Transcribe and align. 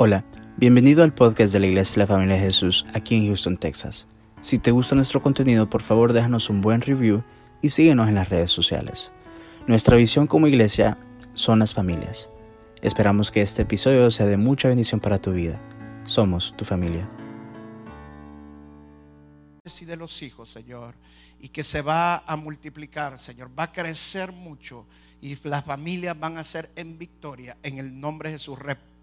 Hola, 0.00 0.24
bienvenido 0.56 1.02
al 1.02 1.12
podcast 1.12 1.52
de 1.52 1.58
la 1.58 1.66
Iglesia 1.66 1.94
de 1.94 1.98
la 1.98 2.06
Familia 2.06 2.36
de 2.36 2.42
Jesús 2.42 2.86
aquí 2.94 3.16
en 3.16 3.26
Houston, 3.26 3.56
Texas. 3.56 4.06
Si 4.40 4.60
te 4.60 4.70
gusta 4.70 4.94
nuestro 4.94 5.20
contenido, 5.20 5.68
por 5.68 5.82
favor 5.82 6.12
déjanos 6.12 6.50
un 6.50 6.60
buen 6.60 6.82
review 6.82 7.24
y 7.62 7.70
síguenos 7.70 8.08
en 8.08 8.14
las 8.14 8.28
redes 8.28 8.52
sociales. 8.52 9.10
Nuestra 9.66 9.96
visión 9.96 10.28
como 10.28 10.46
iglesia 10.46 10.98
son 11.34 11.58
las 11.58 11.74
familias. 11.74 12.30
Esperamos 12.80 13.32
que 13.32 13.42
este 13.42 13.62
episodio 13.62 14.08
sea 14.12 14.26
de 14.26 14.36
mucha 14.36 14.68
bendición 14.68 15.00
para 15.00 15.20
tu 15.20 15.32
vida. 15.32 15.60
Somos 16.04 16.54
tu 16.56 16.64
familia. 16.64 17.10
y 19.80 19.84
de 19.84 19.96
los 19.96 20.22
hijos, 20.22 20.48
Señor, 20.48 20.94
y 21.40 21.48
que 21.48 21.64
se 21.64 21.82
va 21.82 22.18
a 22.18 22.36
multiplicar, 22.36 23.18
Señor, 23.18 23.50
va 23.58 23.64
a 23.64 23.72
crecer 23.72 24.30
mucho 24.30 24.86
y 25.20 25.36
las 25.42 25.64
familias 25.64 26.18
van 26.18 26.38
a 26.38 26.44
ser 26.44 26.70
en 26.76 26.98
victoria 26.98 27.56
en 27.64 27.78
el 27.78 27.98
nombre 27.98 28.30
de 28.30 28.38
Jesús. 28.38 28.58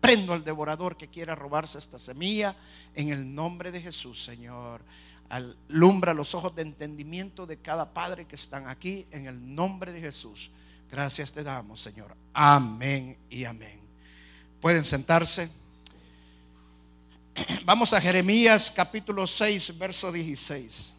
Prendo 0.05 0.33
al 0.33 0.43
devorador 0.43 0.97
que 0.97 1.07
quiera 1.07 1.33
robarse 1.33 1.79
esta 1.79 1.97
semilla 1.97 2.55
en 2.93 3.09
el 3.09 3.33
nombre 3.33 3.71
de 3.71 3.81
Jesús, 3.81 4.23
Señor. 4.23 4.83
Alumbra 5.29 6.13
los 6.13 6.35
ojos 6.35 6.53
de 6.53 6.61
entendimiento 6.61 7.47
de 7.47 7.57
cada 7.57 7.91
padre 7.91 8.25
que 8.25 8.35
están 8.35 8.67
aquí 8.67 9.07
en 9.09 9.25
el 9.25 9.55
nombre 9.55 9.91
de 9.91 9.99
Jesús. 9.99 10.51
Gracias 10.91 11.31
te 11.31 11.43
damos, 11.43 11.81
Señor. 11.81 12.15
Amén 12.33 13.17
y 13.31 13.45
amén. 13.45 13.79
Pueden 14.61 14.83
sentarse. 14.83 15.49
Vamos 17.65 17.91
a 17.91 17.99
Jeremías 17.99 18.69
capítulo 18.69 19.25
6, 19.25 19.75
verso 19.75 20.11
16. 20.11 20.93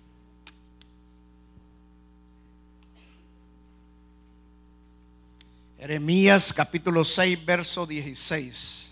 Jeremías 5.78 6.52
capítulo 6.52 7.04
6, 7.04 7.46
verso 7.46 7.86
16. 7.86 8.85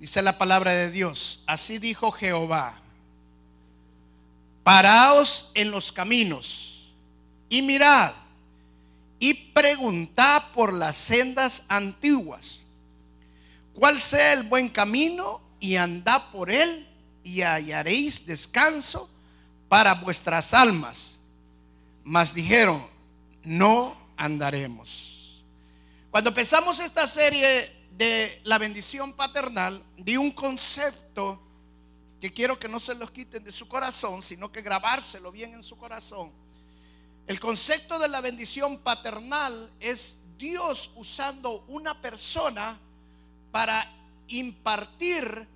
Dice 0.00 0.22
la 0.22 0.38
palabra 0.38 0.72
de 0.72 0.90
Dios, 0.90 1.42
así 1.46 1.78
dijo 1.78 2.12
Jehová, 2.12 2.78
paraos 4.62 5.50
en 5.54 5.70
los 5.72 5.90
caminos 5.90 6.88
y 7.48 7.62
mirad 7.62 8.12
y 9.18 9.34
preguntad 9.34 10.52
por 10.54 10.72
las 10.72 10.96
sendas 10.96 11.64
antiguas, 11.66 12.60
cuál 13.74 14.00
sea 14.00 14.34
el 14.34 14.44
buen 14.44 14.68
camino 14.68 15.40
y 15.58 15.74
andad 15.74 16.30
por 16.30 16.50
él 16.50 16.86
y 17.24 17.42
hallaréis 17.42 18.24
descanso 18.24 19.10
para 19.68 19.94
vuestras 19.94 20.54
almas. 20.54 21.16
Mas 22.04 22.32
dijeron, 22.32 22.86
no 23.42 23.96
andaremos. 24.16 25.42
Cuando 26.10 26.30
empezamos 26.30 26.78
esta 26.78 27.06
serie 27.06 27.77
de 27.98 28.40
la 28.44 28.58
bendición 28.58 29.12
paternal, 29.12 29.84
di 29.96 30.16
un 30.16 30.30
concepto 30.30 31.42
que 32.20 32.32
quiero 32.32 32.56
que 32.56 32.68
no 32.68 32.78
se 32.78 32.94
los 32.94 33.10
quiten 33.10 33.42
de 33.42 33.50
su 33.50 33.66
corazón, 33.66 34.22
sino 34.22 34.52
que 34.52 34.62
grabárselo 34.62 35.32
bien 35.32 35.52
en 35.54 35.64
su 35.64 35.76
corazón. 35.76 36.30
El 37.26 37.40
concepto 37.40 37.98
de 37.98 38.06
la 38.06 38.20
bendición 38.20 38.78
paternal 38.78 39.72
es 39.80 40.16
Dios 40.38 40.92
usando 40.94 41.64
una 41.66 42.00
persona 42.00 42.78
para 43.50 43.90
impartir 44.28 45.48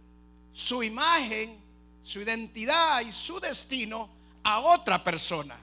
su 0.53 0.83
imagen, 0.83 1.63
su 2.03 2.21
identidad 2.21 3.03
y 3.03 3.13
su 3.13 3.39
destino 3.39 4.11
a 4.43 4.59
otra 4.59 5.05
persona. 5.05 5.61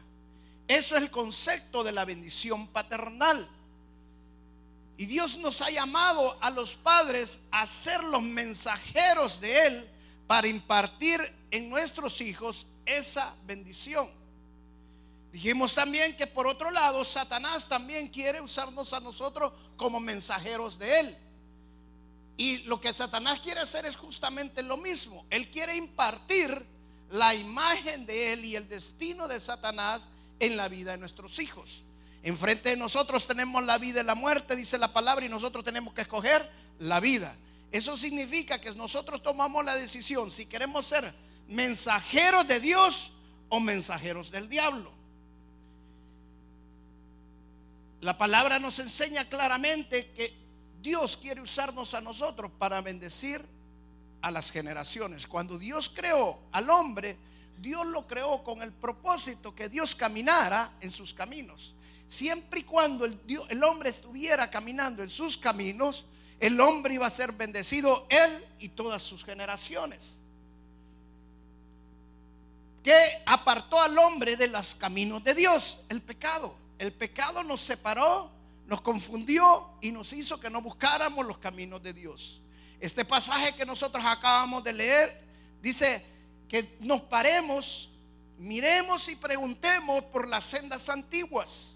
Eso 0.66 0.95
es 0.95 1.02
el 1.02 1.11
concepto 1.11 1.83
de 1.83 1.91
la 1.91 2.05
bendición 2.05 2.67
paternal. 2.67 3.50
Y 5.00 5.05
Dios 5.05 5.38
nos 5.38 5.61
ha 5.61 5.69
llamado 5.69 6.38
a 6.42 6.50
los 6.50 6.75
padres 6.75 7.39
a 7.52 7.66
ser 7.66 8.03
los 8.03 8.22
mensajeros 8.22 9.39
de 9.39 9.66
Él 9.66 9.89
para 10.28 10.50
impartir 10.50 11.22
en 11.52 11.69
nuestros 11.69 12.19
hijos 12.19 12.67
esa 12.86 13.33
bendición. 13.45 14.11
Dijimos 15.31 15.74
también 15.74 16.18
que 16.18 16.28
por 16.28 16.47
otro 16.47 16.69
lado, 16.69 17.06
Satanás 17.06 17.66
también 17.66 18.09
quiere 18.09 18.41
usarnos 18.41 18.91
a 18.91 19.00
nosotros 19.00 19.53
como 19.78 20.01
mensajeros 20.01 20.78
de 20.78 21.00
Él. 21.00 21.18
Y 22.35 22.57
lo 22.63 22.81
que 22.81 22.91
Satanás 22.91 23.40
quiere 23.40 23.62
hacer 23.62 23.85
es 23.85 23.95
justamente 23.95 24.62
lo 24.63 24.75
mismo. 24.75 25.25
Él 25.29 25.50
quiere 25.50 25.78
impartir 25.78 26.66
la 27.09 27.34
imagen 27.34 28.06
de 28.06 28.34
Él 28.34 28.44
y 28.44 28.57
el 28.57 28.68
destino 28.68 29.29
de 29.29 29.40
Satanás 29.40 30.09
en 30.41 30.57
la 30.57 30.68
vida 30.68 30.91
de 30.91 30.97
nuestros 30.97 31.40
hijos. 31.40 31.85
Enfrente 32.22 32.69
de 32.69 32.78
nosotros 32.78 33.25
tenemos 33.25 33.63
la 33.63 33.78
vida 33.78 34.02
y 34.02 34.03
la 34.03 34.16
muerte, 34.16 34.56
dice 34.56 34.78
la 34.78 34.91
palabra, 34.91 35.25
y 35.25 35.30
nosotros 35.30 35.63
tenemos 35.63 35.94
que 35.94 36.02
escoger 36.02 36.50
la 36.80 37.00
vida. 37.00 37.35
Eso 37.72 37.96
significa 37.96 38.59
que 38.59 38.74
nosotros 38.74 39.22
tomamos 39.22 39.63
la 39.63 39.75
decisión 39.75 40.31
si 40.31 40.46
queremos 40.46 40.85
ser 40.88 41.13
mensajeros 41.47 42.47
de 42.47 42.59
Dios 42.59 43.12
o 43.47 43.59
mensajeros 43.59 44.31
del 44.31 44.50
diablo. 44.50 44.91
La 48.02 48.18
palabra 48.18 48.59
nos 48.59 48.80
enseña 48.80 49.28
claramente 49.28 50.12
que 50.12 50.34
Dios 50.81 51.18
quiere 51.18 51.41
usarnos 51.41 51.94
a 51.94 52.01
nosotros 52.01 52.51
para 52.57 52.81
bendecir 52.81 53.46
a 54.22 54.31
las 54.31 54.51
generaciones. 54.51 55.28
Cuando 55.28 55.57
Dios 55.57 55.91
creó 55.94 56.40
al 56.51 56.69
hombre, 56.69 57.18
Dios 57.59 57.86
lo 57.86 58.07
creó 58.07 58.41
con 58.44 58.62
el 58.62 58.72
propósito 58.72 59.53
que 59.53 59.68
Dios 59.68 59.96
caminara 59.96 60.72
en 60.80 60.91
sus 60.91 61.13
caminos. 61.13 61.75
Siempre 62.09 62.62
y 62.62 62.64
cuando 62.64 63.06
el, 63.06 63.64
hombre 63.64 63.92
estuviera 63.92 64.50
caminando 64.50 65.03
en 65.03 65.12
sus 65.12 65.38
caminos, 65.38 66.08
el 66.40 66.59
hombre 66.59 66.96
iba 66.96 67.06
a 67.06 67.12
ser 67.12 67.34
bendecido, 67.34 68.08
él 68.09 68.44
y 68.58 68.70
todas 68.70 69.03
sus 69.03 69.24
generaciones. 69.24 70.19
Que 72.84 72.98
apartó 73.28 73.80
al 73.80 73.96
hombre 74.00 74.36
de 74.36 74.48
los 74.48 74.74
caminos 74.74 75.24
de 75.24 75.36
Dios? 75.36 75.78
El 75.88 76.02
pecado. 76.02 76.56
El 76.80 76.92
pecado 76.94 77.44
nos 77.44 77.62
separó, 77.62 78.31
nos 78.66 78.81
confundió 78.81 79.69
y 79.80 79.92
nos 79.92 80.12
hizo 80.12 80.40
que 80.40 80.50
no 80.50 80.64
buscáramos 80.64 81.24
los 81.28 81.38
caminos 81.38 81.84
de 81.84 81.94
Dios. 81.94 82.42
Este 82.80 83.06
pasaje 83.06 83.53
que 83.53 83.68
nosotros 83.68 84.03
acabamos 84.03 84.64
de 84.64 84.74
leer 84.74 85.22
dice 85.62 86.03
que 86.48 86.75
nos 86.80 87.02
paremos, 87.02 87.88
miremos 88.40 89.08
y 89.09 89.16
preguntemos 89.16 90.06
por 90.06 90.28
las 90.28 90.46
sendas 90.46 90.90
antiguas 90.90 91.75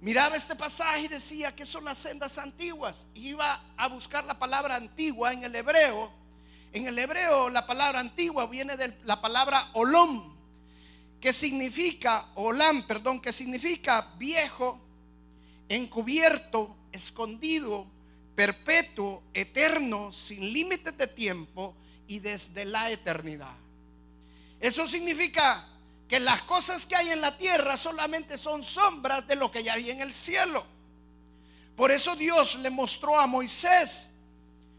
miraba 0.00 0.36
este 0.36 0.56
pasaje 0.56 1.02
y 1.02 1.08
decía 1.08 1.54
que 1.54 1.64
son 1.64 1.84
las 1.84 1.98
sendas 1.98 2.38
antiguas. 2.38 3.06
Iba 3.14 3.62
a 3.76 3.88
buscar 3.88 4.24
la 4.24 4.38
palabra 4.38 4.76
antigua 4.76 5.32
en 5.32 5.44
el 5.44 5.54
hebreo. 5.54 6.10
En 6.72 6.86
el 6.86 6.98
hebreo 6.98 7.50
la 7.50 7.66
palabra 7.66 8.00
antigua 8.00 8.46
viene 8.46 8.76
de 8.76 8.96
la 9.04 9.20
palabra 9.20 9.70
olom, 9.74 10.36
que 11.20 11.32
significa, 11.32 12.28
olam, 12.34 12.86
perdón, 12.86 13.20
que 13.20 13.32
significa 13.32 14.14
viejo, 14.16 14.80
encubierto, 15.68 16.76
escondido, 16.92 17.86
perpetuo, 18.34 19.22
eterno, 19.34 20.12
sin 20.12 20.52
límites 20.52 20.96
de 20.96 21.06
tiempo 21.06 21.74
y 22.06 22.20
desde 22.20 22.64
la 22.64 22.90
eternidad. 22.90 23.54
Eso 24.60 24.86
significa 24.88 25.68
que 26.10 26.18
las 26.18 26.42
cosas 26.42 26.86
que 26.86 26.96
hay 26.96 27.10
en 27.10 27.20
la 27.20 27.38
tierra 27.38 27.76
solamente 27.76 28.36
son 28.36 28.64
sombras 28.64 29.24
de 29.28 29.36
lo 29.36 29.48
que 29.48 29.62
ya 29.62 29.74
hay 29.74 29.90
en 29.90 30.00
el 30.00 30.12
cielo. 30.12 30.66
Por 31.76 31.92
eso 31.92 32.16
Dios 32.16 32.56
le 32.56 32.68
mostró 32.68 33.16
a 33.16 33.28
Moisés, 33.28 34.08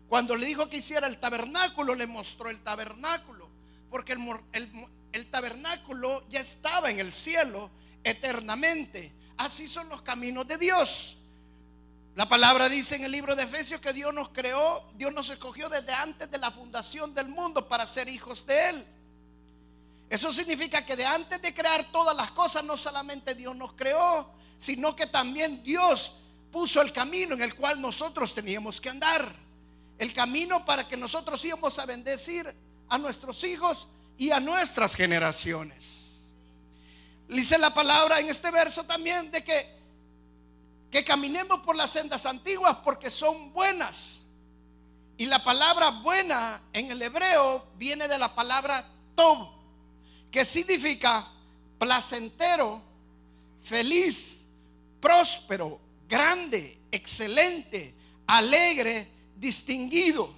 cuando 0.10 0.36
le 0.36 0.46
dijo 0.46 0.70
que 0.70 0.78
hiciera 0.78 1.08
el 1.08 1.20
tabernáculo, 1.20 1.96
le 1.96 2.06
mostró 2.06 2.50
el 2.50 2.60
tabernáculo, 2.60 3.48
porque 3.90 4.12
el, 4.12 5.32
tabernáculo 5.32 6.28
ya 6.28 6.42
estaba 6.42 6.92
en 6.92 7.00
el 7.00 7.14
cielo 7.14 7.72
eternamente. 8.04 9.14
Así 9.38 9.70
son 9.70 9.88
los 9.88 10.02
caminos 10.02 10.46
de 10.50 10.58
Dios. 10.58 11.18
La 12.16 12.28
palabra 12.28 12.68
dice 12.68 12.96
en 12.98 13.06
el 13.06 13.12
libro 13.14 13.38
de 13.38 13.44
Efesios 13.44 13.80
que 13.80 13.94
Dios 13.94 14.14
nos 14.14 14.30
creó, 14.30 14.92
Dios 14.96 15.14
nos 15.14 15.30
escogió 15.30 15.70
desde 15.70 15.94
antes 15.94 16.30
de 16.30 16.38
la 16.38 16.52
fundación 16.52 17.14
del 17.14 17.30
mundo 17.30 17.70
para 17.70 17.88
ser 17.88 18.10
hijos 18.10 18.46
de 18.46 18.70
Él. 18.70 18.86
Eso 20.12 20.34
significa 20.34 20.86
que 20.86 20.98
de 20.98 21.06
antes 21.06 21.42
de 21.42 21.54
crear 21.54 21.90
todas 21.90 22.14
las 22.14 22.32
cosas, 22.32 22.66
no 22.66 22.76
solamente 22.76 23.34
Dios 23.34 23.56
nos 23.56 23.72
creó, 23.72 24.30
sino 24.58 24.94
que 24.94 25.08
también 25.08 25.64
Dios 25.64 26.12
puso 26.52 26.82
el 26.82 26.92
camino 26.92 27.34
en 27.34 27.42
el 27.42 27.56
cual 27.56 27.80
nosotros 27.80 28.36
teníamos 28.36 28.82
que 28.82 28.90
andar. 28.90 29.34
El 29.98 30.12
camino 30.12 30.66
para 30.66 30.86
que 30.86 30.98
nosotros 30.98 31.46
íbamos 31.46 31.80
a 31.80 31.86
bendecir 31.86 32.54
a 32.90 32.98
nuestros 32.98 33.42
hijos 33.46 33.88
y 34.18 34.32
a 34.32 34.42
nuestras 34.42 34.96
generaciones. 34.96 36.20
Dice 37.30 37.58
la 37.58 37.74
palabra 37.74 38.20
en 38.20 38.28
este 38.28 38.52
verso 38.52 38.84
también 38.84 39.32
de 39.32 39.46
que, 39.46 39.78
que 40.92 41.06
caminemos 41.06 41.62
por 41.62 41.78
las 41.78 41.90
sendas 41.90 42.26
antiguas 42.26 42.76
porque 42.84 43.10
son 43.10 43.54
buenas. 43.54 44.20
Y 45.16 45.28
la 45.28 45.42
palabra 45.42 45.90
buena 45.90 46.64
en 46.74 46.92
el 46.92 47.02
hebreo 47.02 47.66
viene 47.78 48.10
de 48.10 48.18
la 48.18 48.36
palabra 48.36 48.86
tom 49.16 49.61
que 50.32 50.46
significa 50.46 51.28
placentero, 51.78 52.82
feliz, 53.62 54.46
próspero, 55.00 55.80
grande, 56.08 56.80
excelente, 56.92 57.94
alegre, 58.26 59.10
distinguido. 59.36 60.34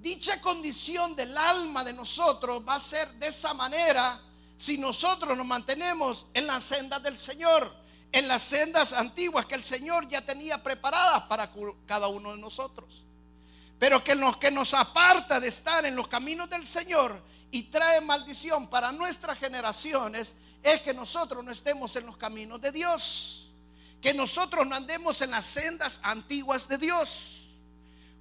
Dicha 0.00 0.40
condición 0.40 1.14
del 1.14 1.36
alma 1.36 1.84
de 1.84 1.92
nosotros 1.92 2.62
va 2.66 2.74
a 2.74 2.80
ser 2.80 3.12
de 3.14 3.28
esa 3.28 3.54
manera 3.54 4.20
si 4.56 4.76
nosotros 4.76 5.36
nos 5.36 5.46
mantenemos 5.46 6.26
en 6.34 6.46
las 6.46 6.64
sendas 6.64 7.02
del 7.02 7.16
Señor, 7.16 7.72
en 8.10 8.26
las 8.26 8.42
sendas 8.42 8.92
antiguas 8.92 9.46
que 9.46 9.54
el 9.54 9.64
Señor 9.64 10.08
ya 10.08 10.24
tenía 10.24 10.62
preparadas 10.62 11.22
para 11.22 11.52
cada 11.86 12.08
uno 12.08 12.32
de 12.32 12.38
nosotros. 12.38 13.04
Pero 13.78 14.02
que 14.02 14.14
lo 14.14 14.38
que 14.38 14.50
nos 14.50 14.74
aparta 14.74 15.38
de 15.38 15.48
estar 15.48 15.86
en 15.86 15.94
los 15.94 16.08
caminos 16.08 16.50
del 16.50 16.66
Señor 16.66 17.22
y 17.50 17.64
trae 17.64 18.00
maldición 18.00 18.68
para 18.68 18.90
nuestras 18.92 19.38
generaciones 19.38 20.34
es 20.62 20.80
que 20.82 20.92
nosotros 20.92 21.44
no 21.44 21.52
estemos 21.52 21.94
en 21.96 22.06
los 22.06 22.16
caminos 22.16 22.60
de 22.60 22.72
Dios. 22.72 23.50
Que 24.00 24.12
nosotros 24.12 24.66
no 24.66 24.74
andemos 24.74 25.20
en 25.22 25.30
las 25.30 25.46
sendas 25.46 26.00
antiguas 26.02 26.68
de 26.68 26.78
Dios. 26.78 27.48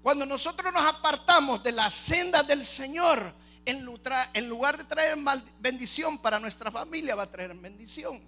Cuando 0.02 0.26
nosotros 0.26 0.72
nos 0.72 0.84
apartamos 0.84 1.64
de 1.64 1.72
las 1.72 1.94
sendas 1.94 2.48
del 2.48 2.66
Señor, 2.66 3.34
en 3.66 3.84
lugar 3.84 4.78
de 4.78 4.84
traer 4.86 5.18
bendición 5.60 6.18
para 6.20 6.40
nuestra 6.40 6.72
familia, 6.72 7.16
va 7.16 7.24
a 7.24 7.32
traer 7.32 7.54
bendición. 7.56 8.22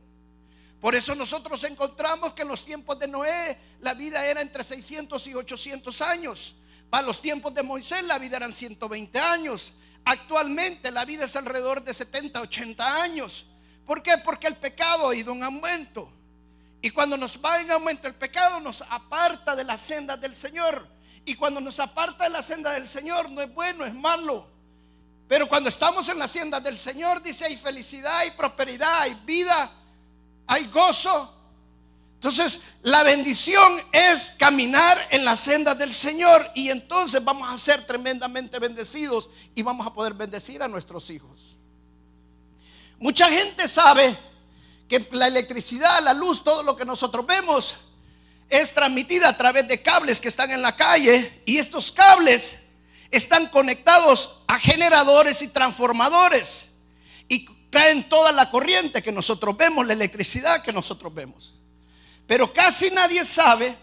Por 0.82 0.96
eso 0.96 1.16
nosotros 1.16 1.64
encontramos 1.64 2.34
que 2.34 2.42
en 2.42 2.48
los 2.48 2.66
tiempos 2.66 2.98
de 3.00 3.08
Noé 3.08 3.58
la 3.82 3.94
vida 3.94 4.26
era 4.26 4.42
entre 4.42 4.64
600 4.64 5.28
y 5.28 5.36
800 5.36 6.02
años. 6.02 6.56
Para 6.90 7.06
los 7.06 7.22
tiempos 7.22 7.54
de 7.54 7.64
Moisés 7.64 8.04
la 8.04 8.18
vida 8.18 8.38
eran 8.38 8.54
120 8.54 9.20
años. 9.20 9.74
Actualmente 10.06 10.92
la 10.92 11.06
vida 11.06 11.26
es 11.26 11.36
alrededor 11.36 11.84
de 11.84 11.94
70, 11.94 12.42
80 12.42 13.02
años. 13.02 13.46
¿Por 13.86 14.02
qué? 14.02 14.18
Porque 14.18 14.48
el 14.48 14.56
pecado 14.58 15.10
ha 15.10 15.16
ido 15.16 15.34
en 15.34 15.44
aumento. 15.44 16.12
Y 16.82 16.90
cuando 16.92 17.18
nos 17.18 17.38
va 17.44 17.60
en 17.60 17.72
aumento 17.72 18.08
el 18.08 18.16
pecado 18.16 18.60
nos 18.60 18.82
aparta 18.90 19.56
de 19.56 19.64
la 19.64 19.78
senda 19.78 20.18
del 20.18 20.36
Señor. 20.36 20.88
Y 21.26 21.36
cuando 21.36 21.60
nos 21.60 21.80
aparta 21.80 22.24
de 22.24 22.30
la 22.30 22.42
senda 22.42 22.74
del 22.74 22.88
Señor 22.88 23.30
no 23.30 23.42
es 23.42 23.54
bueno, 23.54 23.86
es 23.86 23.94
malo. 23.94 24.48
Pero 25.28 25.48
cuando 25.48 25.70
estamos 25.70 26.10
en 26.10 26.18
la 26.18 26.28
senda 26.28 26.60
del 26.60 26.78
Señor 26.78 27.22
dice 27.22 27.46
hay 27.46 27.56
felicidad, 27.56 28.18
hay 28.18 28.32
prosperidad, 28.32 29.02
hay 29.02 29.14
vida, 29.26 29.72
hay 30.48 30.66
gozo, 30.68 31.39
entonces, 32.20 32.60
la 32.82 33.02
bendición 33.04 33.82
es 33.94 34.36
caminar 34.38 35.08
en 35.10 35.24
la 35.24 35.38
senda 35.38 35.74
del 35.74 35.94
Señor 35.94 36.52
y 36.54 36.68
entonces 36.68 37.24
vamos 37.24 37.50
a 37.50 37.58
ser 37.58 37.88
tremendamente 37.88 38.60
bendecidos 38.60 39.30
y 39.56 39.64
vamos 39.64 39.88
a 39.88 39.94
poder 39.94 40.14
bendecir 40.14 40.62
a 40.62 40.68
nuestros 40.68 41.10
hijos. 41.12 41.56
Mucha 42.98 43.30
gente 43.30 43.70
sabe 43.70 44.20
que 44.90 45.08
la 45.14 45.28
electricidad, 45.28 46.04
la 46.04 46.14
luz, 46.14 46.44
todo 46.44 46.62
lo 46.62 46.76
que 46.76 46.84
nosotros 46.84 47.26
vemos 47.26 47.78
es 48.50 48.74
transmitida 48.74 49.30
a 49.30 49.38
través 49.38 49.66
de 49.70 49.82
cables 49.82 50.20
que 50.20 50.28
están 50.28 50.52
en 50.52 50.62
la 50.62 50.76
calle 50.76 51.42
y 51.46 51.58
estos 51.58 51.90
cables 51.90 52.58
están 53.12 53.48
conectados 53.48 54.42
a 54.46 54.60
generadores 54.60 55.42
y 55.42 55.48
transformadores 55.48 56.68
y 57.30 57.46
traen 57.70 58.10
toda 58.10 58.34
la 58.34 58.52
corriente 58.52 59.02
que 59.02 59.14
nosotros 59.14 59.56
vemos, 59.56 59.88
la 59.88 59.94
electricidad 59.94 60.62
que 60.62 60.74
nosotros 60.74 61.14
vemos. 61.14 61.56
Pero 62.30 62.54
casi 62.54 62.92
nadie 62.92 63.26
sabe 63.26 63.76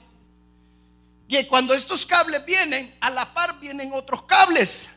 que 1.28 1.48
cuando 1.48 1.74
estos 1.74 2.06
cables 2.06 2.44
vienen, 2.46 2.96
a 3.00 3.10
la 3.10 3.34
par 3.34 3.58
vienen 3.58 3.90
otros 3.92 4.22
cables. 4.22 4.88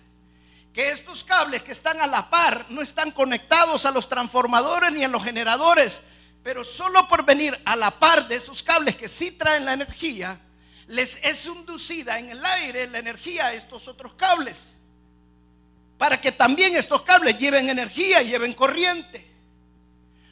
Que 0.72 0.92
estos 0.92 1.24
cables 1.24 1.64
que 1.64 1.72
están 1.72 2.00
a 2.00 2.06
la 2.06 2.30
par 2.30 2.68
no 2.70 2.84
están 2.84 3.10
conectados 3.10 3.88
a 3.88 3.92
los 3.92 4.08
transformadores 4.08 4.92
ni 4.92 5.04
a 5.04 5.08
los 5.08 5.24
generadores. 5.24 6.00
Pero 6.44 6.64
solo 6.64 7.08
por 7.08 7.26
venir 7.26 7.60
a 7.66 7.76
la 7.76 7.90
par 7.90 8.28
de 8.28 8.36
esos 8.36 8.62
cables 8.62 8.96
que 8.96 9.10
sí 9.10 9.32
traen 9.32 9.66
la 9.66 9.74
energía, 9.74 10.40
les 10.86 11.16
es 11.24 11.44
inducida 11.48 12.20
en 12.20 12.30
el 12.30 12.46
aire 12.46 12.86
la 12.86 13.00
energía 13.00 13.48
a 13.48 13.54
estos 13.54 13.88
otros 13.88 14.14
cables. 14.14 14.76
Para 15.98 16.22
que 16.22 16.32
también 16.32 16.76
estos 16.76 17.02
cables 17.02 17.36
lleven 17.40 17.68
energía, 17.68 18.22
lleven 18.22 18.54
corriente. 18.54 19.28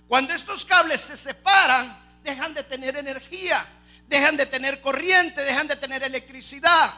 Cuando 0.08 0.34
estos 0.34 0.64
cables 0.64 1.02
se 1.02 1.18
separan, 1.18 2.06
dejan 2.28 2.54
de 2.54 2.64
tener 2.64 2.98
energía, 2.98 3.66
dejan 4.08 4.36
de 4.36 4.46
tener 4.46 4.82
corriente, 4.82 5.44
dejan 5.44 5.68
de 5.68 5.78
tener 5.78 6.04
electricidad. 6.04 6.94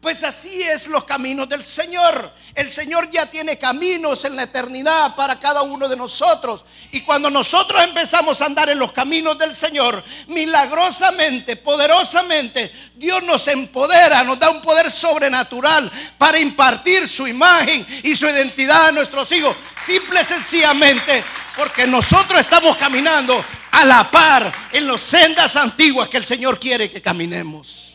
Pues 0.00 0.24
así 0.24 0.62
es 0.62 0.86
los 0.86 1.04
caminos 1.04 1.46
del 1.46 1.62
Señor. 1.62 2.32
El 2.54 2.70
Señor 2.70 3.10
ya 3.10 3.26
tiene 3.26 3.58
caminos 3.58 4.24
en 4.24 4.34
la 4.34 4.44
eternidad 4.44 5.14
para 5.14 5.38
cada 5.38 5.60
uno 5.60 5.90
de 5.90 5.96
nosotros. 5.96 6.64
Y 6.90 7.02
cuando 7.02 7.28
nosotros 7.28 7.82
empezamos 7.82 8.40
a 8.40 8.46
andar 8.46 8.70
en 8.70 8.78
los 8.78 8.92
caminos 8.92 9.36
del 9.36 9.54
Señor, 9.54 10.02
milagrosamente, 10.28 11.56
poderosamente, 11.56 12.72
Dios 12.94 13.22
nos 13.24 13.46
empodera, 13.48 14.24
nos 14.24 14.38
da 14.38 14.48
un 14.48 14.62
poder 14.62 14.90
sobrenatural 14.90 15.92
para 16.16 16.38
impartir 16.38 17.06
su 17.06 17.26
imagen 17.26 17.86
y 18.02 18.16
su 18.16 18.26
identidad 18.26 18.86
a 18.86 18.92
nuestros 18.92 19.30
hijos. 19.32 19.54
Simple 19.84 20.22
y 20.22 20.24
sencillamente 20.24 21.22
porque 21.54 21.86
nosotros 21.86 22.40
estamos 22.40 22.78
caminando 22.78 23.44
a 23.70 23.84
la 23.84 24.10
par 24.10 24.50
en 24.72 24.86
las 24.86 25.02
sendas 25.02 25.56
antiguas 25.56 26.08
que 26.08 26.16
el 26.16 26.24
Señor 26.24 26.58
quiere 26.58 26.90
que 26.90 27.02
caminemos. 27.02 27.89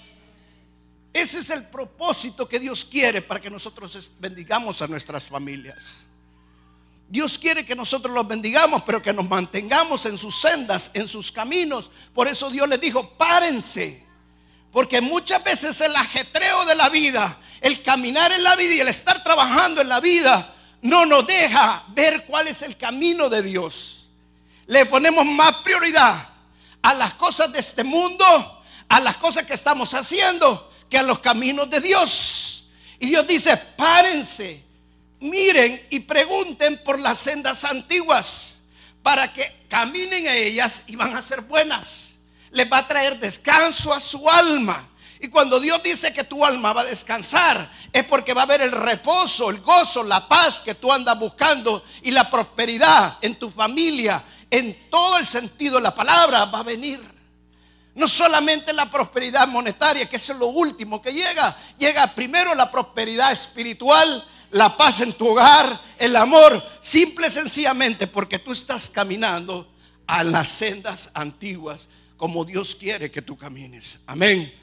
Ese 1.15 1.39
es 1.39 1.49
el 1.49 1.63
propósito 1.63 2.47
que 2.47 2.59
Dios 2.59 2.83
quiere 2.83 3.21
para 3.21 3.39
que 3.39 3.49
nosotros 3.49 4.11
bendigamos 4.19 4.81
a 4.81 4.87
nuestras 4.87 5.29
familias. 5.29 6.05
Dios 7.07 7.39
quiere 7.39 7.65
que 7.65 7.75
nosotros 7.75 8.13
los 8.13 8.27
bendigamos, 8.27 8.83
pero 8.83 9.01
que 9.01 9.13
nos 9.13 9.29
mantengamos 9.29 10.05
en 10.05 10.17
sus 10.17 10.39
sendas, 10.39 10.91
en 10.93 11.07
sus 11.07 11.31
caminos. 11.31 11.89
Por 12.13 12.27
eso 12.27 12.49
Dios 12.49 12.67
les 12.67 12.81
dijo, 12.81 13.11
párense. 13.11 14.03
Porque 14.73 14.99
muchas 14.99 15.41
veces 15.41 15.79
el 15.79 15.95
ajetreo 15.95 16.65
de 16.65 16.75
la 16.75 16.89
vida, 16.89 17.39
el 17.61 17.81
caminar 17.81 18.33
en 18.33 18.43
la 18.43 18.57
vida 18.57 18.73
y 18.73 18.79
el 18.81 18.89
estar 18.89 19.23
trabajando 19.23 19.79
en 19.81 19.87
la 19.87 20.01
vida, 20.01 20.53
no 20.81 21.05
nos 21.05 21.25
deja 21.25 21.85
ver 21.89 22.25
cuál 22.25 22.49
es 22.49 22.61
el 22.61 22.75
camino 22.75 23.29
de 23.29 23.41
Dios 23.41 23.95
le 24.67 24.85
ponemos 24.85 25.25
más 25.25 25.57
prioridad 25.57 26.29
a 26.81 26.93
las 26.93 27.13
cosas 27.15 27.51
de 27.51 27.59
este 27.59 27.83
mundo, 27.83 28.25
a 28.87 28.99
las 28.99 29.17
cosas 29.17 29.43
que 29.43 29.53
estamos 29.53 29.93
haciendo, 29.93 30.71
que 30.89 30.97
a 30.97 31.03
los 31.03 31.19
caminos 31.19 31.69
de 31.69 31.81
Dios. 31.81 32.65
Y 32.99 33.07
Dios 33.07 33.27
dice, 33.27 33.57
párense, 33.57 34.63
miren 35.19 35.85
y 35.89 35.99
pregunten 36.01 36.81
por 36.83 36.99
las 36.99 37.19
sendas 37.19 37.63
antiguas, 37.63 38.55
para 39.03 39.31
que 39.31 39.65
caminen 39.69 40.27
a 40.27 40.35
ellas 40.35 40.81
y 40.87 40.95
van 40.95 41.15
a 41.15 41.21
ser 41.21 41.41
buenas. 41.41 42.09
Les 42.51 42.71
va 42.71 42.79
a 42.79 42.87
traer 42.87 43.19
descanso 43.19 43.93
a 43.93 43.99
su 43.99 44.29
alma. 44.29 44.89
Y 45.19 45.27
cuando 45.27 45.59
Dios 45.59 45.81
dice 45.83 46.13
que 46.13 46.23
tu 46.23 46.43
alma 46.45 46.73
va 46.73 46.81
a 46.81 46.85
descansar, 46.85 47.71
es 47.91 48.03
porque 48.03 48.33
va 48.33 48.41
a 48.41 48.43
haber 48.43 48.61
el 48.61 48.71
reposo, 48.71 49.49
el 49.49 49.61
gozo, 49.61 50.03
la 50.03 50.27
paz 50.27 50.59
que 50.59 50.75
tú 50.75 50.91
andas 50.91 51.17
buscando 51.17 51.83
y 52.03 52.11
la 52.11 52.29
prosperidad 52.29 53.17
en 53.21 53.35
tu 53.35 53.49
familia, 53.49 54.23
en 54.49 54.89
todo 54.89 55.17
el 55.17 55.27
sentido 55.27 55.77
de 55.77 55.83
la 55.83 55.95
palabra, 55.95 56.45
va 56.45 56.59
a 56.59 56.63
venir. 56.63 57.14
No 57.95 58.07
solamente 58.07 58.73
la 58.73 58.91
prosperidad 58.91 59.47
monetaria, 59.47 60.07
que 60.07 60.17
es 60.17 60.29
lo 60.29 60.47
último 60.47 61.01
que 61.01 61.13
llega, 61.13 61.57
llega 61.77 62.13
primero 62.13 62.53
la 62.53 62.69
prosperidad 62.69 63.31
espiritual, 63.31 64.27
la 64.51 64.75
paz 64.75 64.99
en 64.99 65.13
tu 65.13 65.29
hogar, 65.29 65.81
el 65.97 66.15
amor, 66.15 66.63
simple 66.81 67.27
y 67.27 67.31
sencillamente 67.31 68.07
porque 68.07 68.39
tú 68.39 68.51
estás 68.51 68.89
caminando 68.89 69.71
a 70.07 70.23
las 70.23 70.49
sendas 70.49 71.09
antiguas 71.13 71.87
como 72.17 72.45
Dios 72.45 72.75
quiere 72.75 73.11
que 73.11 73.21
tú 73.21 73.37
camines. 73.37 73.99
Amén. 74.05 74.53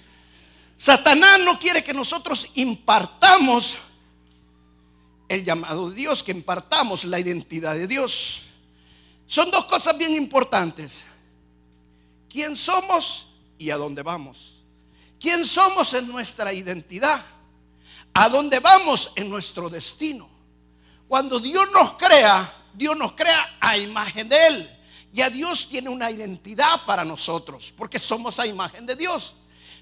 Satanás 0.77 1.39
no 1.41 1.59
quiere 1.59 1.85
que 1.85 1.95
nosotros 1.95 2.51
impartamos 2.55 3.79
el 5.29 5.45
llamado 5.45 5.89
de 5.89 5.97
Dios, 5.97 6.23
que 6.23 6.33
impartamos 6.33 7.05
la 7.05 7.19
identidad 7.19 7.75
de 7.75 7.87
Dios. 7.87 8.43
Son 9.27 9.51
dos 9.51 9.65
cosas 9.67 9.97
bien 9.97 10.13
importantes. 10.13 11.05
¿Quién 12.33 12.57
somos 12.57 13.27
y 13.59 13.69
a 13.69 13.77
dónde 13.77 14.03
vamos? 14.03 14.55
¿Quién 15.21 15.45
somos 15.45 15.93
en 15.93 16.09
nuestra 16.09 16.51
identidad? 16.51 17.23
¿A 18.15 18.29
dónde 18.31 18.59
vamos 18.59 19.13
en 19.17 19.29
nuestro 19.29 19.69
destino? 19.69 20.31
Cuando 21.07 21.39
Dios 21.39 21.71
nos 21.71 21.93
crea, 21.99 22.51
Dios 22.73 22.97
nos 22.97 23.13
crea 23.13 23.59
a 23.61 23.77
imagen 23.77 24.31
de 24.31 24.47
Él. 24.47 24.79
Ya 25.13 25.29
Dios 25.29 25.69
tiene 25.69 25.91
una 25.91 26.11
identidad 26.11 26.87
para 26.87 27.05
nosotros, 27.05 27.75
porque 27.77 27.99
somos 27.99 28.39
a 28.39 28.47
imagen 28.47 28.87
de 28.87 28.97
Dios. 28.97 29.35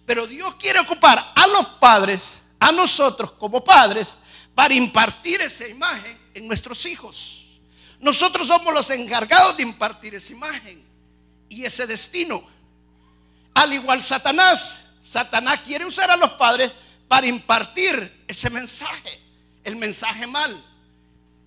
Pero 0.04 0.26
Dios 0.26 0.56
quiere 0.56 0.80
ocupar 0.80 1.32
a 1.36 1.46
los 1.46 1.66
padres, 1.78 2.42
a 2.58 2.72
nosotros 2.72 3.30
como 3.32 3.62
padres, 3.62 4.16
para 4.56 4.74
impartir 4.74 5.40
esa 5.40 5.68
imagen 5.68 6.18
en 6.34 6.48
nuestros 6.48 6.84
hijos. 6.84 7.44
Nosotros 8.00 8.48
somos 8.48 8.74
los 8.74 8.90
encargados 8.90 9.56
de 9.56 9.62
impartir 9.62 10.16
esa 10.16 10.32
imagen 10.32 10.89
y 11.50 11.64
ese 11.66 11.86
destino. 11.86 12.42
Al 13.52 13.74
igual 13.74 14.02
Satanás, 14.02 14.80
Satanás 15.04 15.60
quiere 15.60 15.84
usar 15.84 16.10
a 16.10 16.16
los 16.16 16.30
padres 16.30 16.72
para 17.08 17.26
impartir 17.26 18.24
ese 18.26 18.48
mensaje, 18.48 19.20
el 19.64 19.76
mensaje 19.76 20.26
mal, 20.26 20.64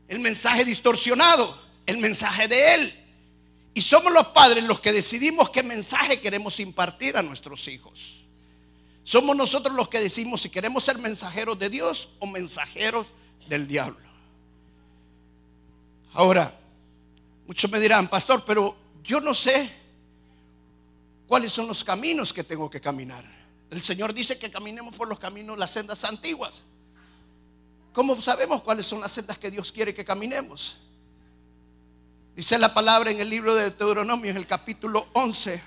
el 0.07 0.19
mensaje 0.19 0.65
distorsionado, 0.65 1.57
el 1.87 1.97
mensaje 1.97 2.47
de 2.47 2.75
él. 2.75 2.99
Y 3.73 3.81
somos 3.81 4.13
los 4.13 4.27
padres 4.27 4.63
los 4.65 4.81
que 4.81 4.91
decidimos 4.91 5.49
qué 5.49 5.63
mensaje 5.63 6.19
queremos 6.19 6.59
impartir 6.59 7.17
a 7.17 7.23
nuestros 7.23 7.67
hijos. 7.67 8.25
Somos 9.03 9.35
nosotros 9.35 9.75
los 9.75 9.87
que 9.87 9.99
decimos 9.99 10.41
si 10.41 10.49
queremos 10.49 10.83
ser 10.83 10.97
mensajeros 10.97 11.57
de 11.57 11.69
Dios 11.69 12.09
o 12.19 12.27
mensajeros 12.27 13.07
del 13.47 13.67
diablo. 13.67 14.05
Ahora, 16.13 16.57
muchos 17.47 17.71
me 17.71 17.79
dirán, 17.79 18.07
pastor, 18.07 18.43
pero 18.45 18.77
yo 19.03 19.19
no 19.19 19.33
sé 19.33 19.82
cuáles 21.27 21.51
son 21.51 21.67
los 21.67 21.83
caminos 21.83 22.33
que 22.33 22.43
tengo 22.43 22.69
que 22.69 22.81
caminar. 22.81 23.25
El 23.69 23.81
Señor 23.81 24.13
dice 24.13 24.37
que 24.37 24.51
caminemos 24.51 24.95
por 24.95 25.07
los 25.07 25.19
caminos, 25.19 25.57
las 25.57 25.71
sendas 25.71 26.03
antiguas. 26.03 26.63
¿Cómo 27.91 28.21
sabemos 28.21 28.61
cuáles 28.61 28.85
son 28.85 29.01
las 29.01 29.11
sendas 29.11 29.37
que 29.37 29.51
Dios 29.51 29.71
quiere 29.71 29.93
que 29.93 30.05
caminemos? 30.05 30.77
Dice 32.35 32.57
la 32.57 32.73
palabra 32.73 33.11
en 33.11 33.19
el 33.19 33.29
libro 33.29 33.53
de 33.53 33.63
Deuteronomio, 33.63 34.31
en 34.31 34.37
el 34.37 34.47
capítulo 34.47 35.07
11, 35.13 35.61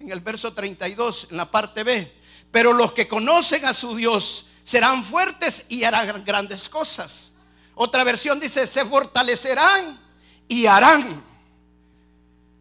en 0.00 0.10
el 0.10 0.20
verso 0.20 0.52
32, 0.52 1.28
en 1.30 1.36
la 1.36 1.50
parte 1.50 1.82
B. 1.82 2.12
Pero 2.50 2.72
los 2.72 2.92
que 2.92 3.08
conocen 3.08 3.64
a 3.64 3.72
su 3.72 3.96
Dios 3.96 4.46
serán 4.62 5.04
fuertes 5.04 5.64
y 5.68 5.84
harán 5.84 6.24
grandes 6.24 6.68
cosas. 6.68 7.32
Otra 7.74 8.04
versión 8.04 8.38
dice, 8.38 8.66
se 8.66 8.84
fortalecerán 8.84 10.00
y 10.46 10.66
harán. 10.66 11.24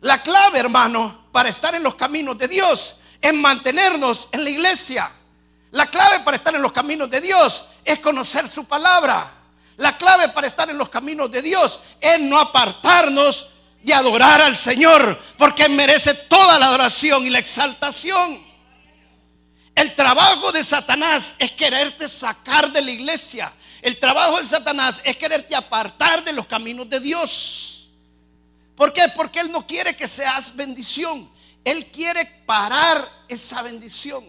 La 0.01 0.23
clave, 0.23 0.59
hermano, 0.59 1.22
para 1.33 1.49
estar 1.49 1.73
en 1.73 1.81
los 1.81 1.95
caminos 1.95 2.37
de 2.37 2.47
Dios 2.47 2.95
es 3.19 3.33
mantenernos 3.33 4.29
en 4.31 4.43
la 4.43 4.49
iglesia. 4.51 5.11
La 5.71 5.87
clave 5.87 6.19
para 6.19 6.37
estar 6.37 6.53
en 6.53 6.61
los 6.61 6.71
caminos 6.71 7.09
de 7.09 7.19
Dios 7.19 7.65
es 7.83 7.99
conocer 7.99 8.47
su 8.47 8.65
palabra. 8.65 9.31
La 9.77 9.97
clave 9.97 10.29
para 10.29 10.45
estar 10.45 10.69
en 10.69 10.77
los 10.77 10.89
caminos 10.89 11.31
de 11.31 11.41
Dios 11.41 11.79
es 11.99 12.19
no 12.19 12.39
apartarnos 12.39 13.47
de 13.81 13.93
adorar 13.95 14.41
al 14.43 14.55
Señor, 14.55 15.19
porque 15.35 15.67
merece 15.67 16.13
toda 16.13 16.59
la 16.59 16.67
adoración 16.67 17.25
y 17.25 17.31
la 17.31 17.39
exaltación. 17.39 18.39
El 19.73 19.95
trabajo 19.95 20.51
de 20.51 20.63
Satanás 20.63 21.33
es 21.39 21.51
quererte 21.53 22.07
sacar 22.07 22.71
de 22.71 22.81
la 22.81 22.91
iglesia. 22.91 23.51
El 23.81 23.99
trabajo 23.99 24.39
de 24.39 24.45
Satanás 24.45 25.01
es 25.03 25.17
quererte 25.17 25.55
apartar 25.55 26.23
de 26.23 26.31
los 26.31 26.45
caminos 26.45 26.87
de 26.87 26.99
Dios. 26.99 27.82
¿Por 28.75 28.91
qué? 28.91 29.03
Porque 29.15 29.39
Él 29.39 29.51
no 29.51 29.65
quiere 29.65 29.95
que 29.95 30.07
seas 30.07 30.55
bendición. 30.55 31.29
Él 31.63 31.91
quiere 31.91 32.25
parar 32.45 33.07
esa 33.27 33.61
bendición. 33.61 34.25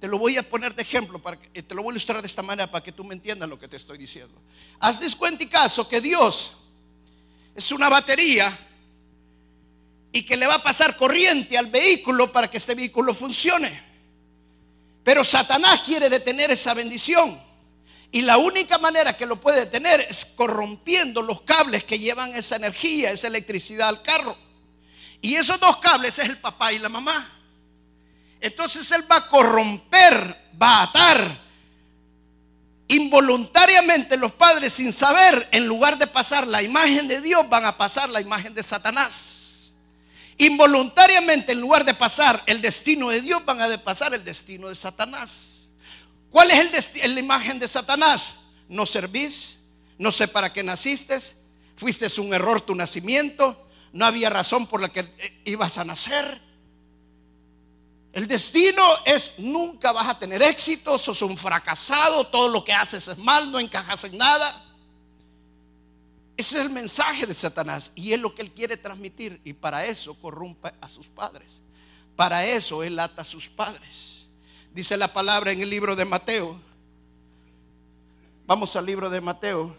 Te 0.00 0.06
lo 0.06 0.18
voy 0.18 0.36
a 0.36 0.48
poner 0.48 0.74
de 0.74 0.82
ejemplo, 0.82 1.20
para 1.20 1.40
que, 1.40 1.62
te 1.62 1.74
lo 1.74 1.82
voy 1.82 1.90
a 1.90 1.94
ilustrar 1.94 2.20
de 2.20 2.28
esta 2.28 2.42
manera 2.42 2.70
para 2.70 2.84
que 2.84 2.92
tú 2.92 3.02
me 3.02 3.14
entiendas 3.14 3.48
lo 3.48 3.58
que 3.58 3.66
te 3.66 3.76
estoy 3.76 3.98
diciendo. 3.98 4.40
Haz 4.78 5.16
cuenta 5.16 5.42
y 5.42 5.48
caso 5.48 5.88
que 5.88 6.00
Dios 6.00 6.54
es 7.54 7.72
una 7.72 7.88
batería 7.88 8.56
y 10.12 10.22
que 10.22 10.36
le 10.36 10.46
va 10.46 10.54
a 10.54 10.62
pasar 10.62 10.96
corriente 10.96 11.58
al 11.58 11.66
vehículo 11.66 12.30
para 12.30 12.48
que 12.48 12.58
este 12.58 12.76
vehículo 12.76 13.12
funcione. 13.12 13.82
Pero 15.02 15.24
Satanás 15.24 15.80
quiere 15.80 16.08
detener 16.08 16.52
esa 16.52 16.74
bendición. 16.74 17.47
Y 18.10 18.22
la 18.22 18.38
única 18.38 18.78
manera 18.78 19.16
que 19.16 19.26
lo 19.26 19.40
puede 19.40 19.60
detener 19.60 20.00
es 20.00 20.24
corrompiendo 20.24 21.20
los 21.20 21.42
cables 21.42 21.84
que 21.84 21.98
llevan 21.98 22.34
esa 22.34 22.56
energía, 22.56 23.10
esa 23.10 23.26
electricidad 23.26 23.88
al 23.88 24.02
carro. 24.02 24.36
Y 25.20 25.34
esos 25.34 25.60
dos 25.60 25.76
cables 25.78 26.18
es 26.18 26.24
el 26.26 26.38
papá 26.38 26.72
y 26.72 26.78
la 26.78 26.88
mamá. 26.88 27.34
Entonces 28.40 28.90
él 28.92 29.04
va 29.10 29.16
a 29.16 29.28
corromper, 29.28 30.52
va 30.60 30.78
a 30.78 30.82
atar. 30.84 31.48
Involuntariamente 32.88 34.16
los 34.16 34.32
padres 34.32 34.72
sin 34.72 34.92
saber, 34.92 35.46
en 35.52 35.66
lugar 35.66 35.98
de 35.98 36.06
pasar 36.06 36.46
la 36.46 36.62
imagen 36.62 37.08
de 37.08 37.20
Dios, 37.20 37.46
van 37.48 37.66
a 37.66 37.76
pasar 37.76 38.08
la 38.08 38.20
imagen 38.20 38.54
de 38.54 38.62
Satanás. 38.62 39.72
Involuntariamente, 40.38 41.52
en 41.52 41.60
lugar 41.60 41.84
de 41.84 41.92
pasar 41.92 42.42
el 42.46 42.62
destino 42.62 43.10
de 43.10 43.20
Dios, 43.20 43.44
van 43.44 43.60
a 43.60 43.84
pasar 43.84 44.14
el 44.14 44.24
destino 44.24 44.68
de 44.68 44.76
Satanás. 44.76 45.57
¿Cuál 46.30 46.50
es 46.50 46.90
el 47.02 47.14
la 47.14 47.20
imagen 47.20 47.58
de 47.58 47.68
Satanás? 47.68 48.34
No 48.68 48.86
servís, 48.86 49.58
no 49.98 50.12
sé 50.12 50.28
para 50.28 50.52
qué 50.52 50.62
naciste, 50.62 51.18
fuiste 51.76 52.08
un 52.20 52.34
error 52.34 52.60
tu 52.60 52.74
nacimiento, 52.74 53.68
no 53.92 54.04
había 54.04 54.30
razón 54.30 54.66
por 54.66 54.80
la 54.80 54.90
que 54.90 55.00
eh, 55.00 55.42
ibas 55.44 55.78
a 55.78 55.84
nacer. 55.84 56.42
El 58.12 58.26
destino 58.26 58.82
es 59.04 59.32
nunca 59.38 59.92
vas 59.92 60.08
a 60.08 60.18
tener 60.18 60.42
éxito, 60.42 60.98
sos 60.98 61.22
un 61.22 61.36
fracasado, 61.36 62.26
todo 62.26 62.48
lo 62.48 62.64
que 62.64 62.72
haces 62.72 63.08
es 63.08 63.18
mal, 63.18 63.50
no 63.50 63.58
encajas 63.58 64.04
en 64.04 64.18
nada. 64.18 64.64
Ese 66.36 66.58
es 66.58 66.62
el 66.62 66.70
mensaje 66.70 67.26
de 67.26 67.34
Satanás 67.34 67.90
y 67.94 68.12
es 68.12 68.20
lo 68.20 68.34
que 68.34 68.42
él 68.42 68.52
quiere 68.52 68.76
transmitir 68.76 69.40
y 69.44 69.52
para 69.52 69.84
eso 69.84 70.14
corrompe 70.14 70.72
a 70.80 70.88
sus 70.88 71.08
padres. 71.08 71.62
Para 72.14 72.44
eso 72.46 72.82
él 72.82 72.98
ata 72.98 73.22
a 73.22 73.24
sus 73.24 73.48
padres. 73.48 74.27
Dice 74.74 74.96
la 74.96 75.12
palabra 75.12 75.52
en 75.52 75.60
el 75.60 75.70
libro 75.70 75.96
de 75.96 76.04
Mateo. 76.04 76.60
Vamos 78.46 78.74
al 78.76 78.86
libro 78.86 79.10
de 79.10 79.20
Mateo. 79.20 79.74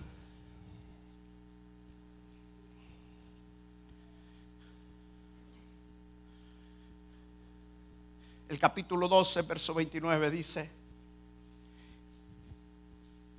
el 8.49 8.57
capítulo 8.57 9.07
12, 9.07 9.43
verso 9.43 9.75
29 9.75 10.31
dice, 10.31 10.69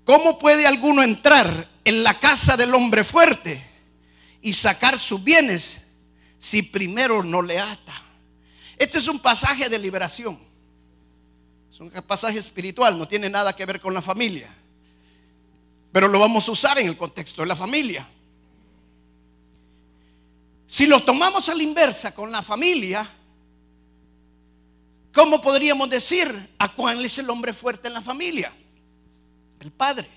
¿cómo 0.05 0.39
puede 0.39 0.67
alguno 0.69 1.03
entrar 1.03 1.69
en 1.85 2.05
la 2.05 2.21
casa 2.21 2.57
del 2.57 2.73
hombre 2.75 3.03
fuerte 3.03 3.61
y 4.41 4.53
sacar 4.53 4.97
sus 4.99 5.23
bienes 5.23 5.83
si 6.39 6.63
primero 6.63 7.25
no 7.25 7.43
le 7.43 7.59
ata? 7.59 8.01
Este 8.79 8.99
es 8.99 9.09
un 9.09 9.19
pasaje 9.19 9.69
de 9.69 9.79
liberación. 9.81 10.50
Es 11.81 11.87
un 11.87 11.91
pasaje 12.03 12.39
espiritual, 12.39 12.99
no 12.99 13.09
tiene 13.09 13.31
nada 13.31 13.57
que 13.57 13.65
ver 13.65 13.81
con 13.81 13.95
la 13.95 14.03
familia. 14.03 14.55
Pero 15.91 16.07
lo 16.07 16.21
vamos 16.21 16.47
a 16.49 16.53
usar 16.53 16.79
en 16.79 16.87
el 16.89 16.97
contexto 16.97 17.43
de 17.43 17.49
la 17.49 17.57
familia. 17.57 18.07
Si 20.67 20.87
lo 20.87 21.03
tomamos 21.03 21.49
a 21.49 21.55
la 21.55 21.63
inversa 21.63 22.15
con 22.15 22.31
la 22.31 22.43
familia, 22.43 23.17
¿Cómo 25.13 25.41
podríamos 25.41 25.91
decir 25.91 26.51
a 26.59 26.69
cuál 26.69 27.05
es 27.05 27.19
el 27.19 27.29
hombre 27.31 27.53
fuerte 27.53 27.89
en 27.89 27.95
la 27.95 28.03
familia? 28.03 28.55
El 29.59 29.73
padre. 29.73 30.09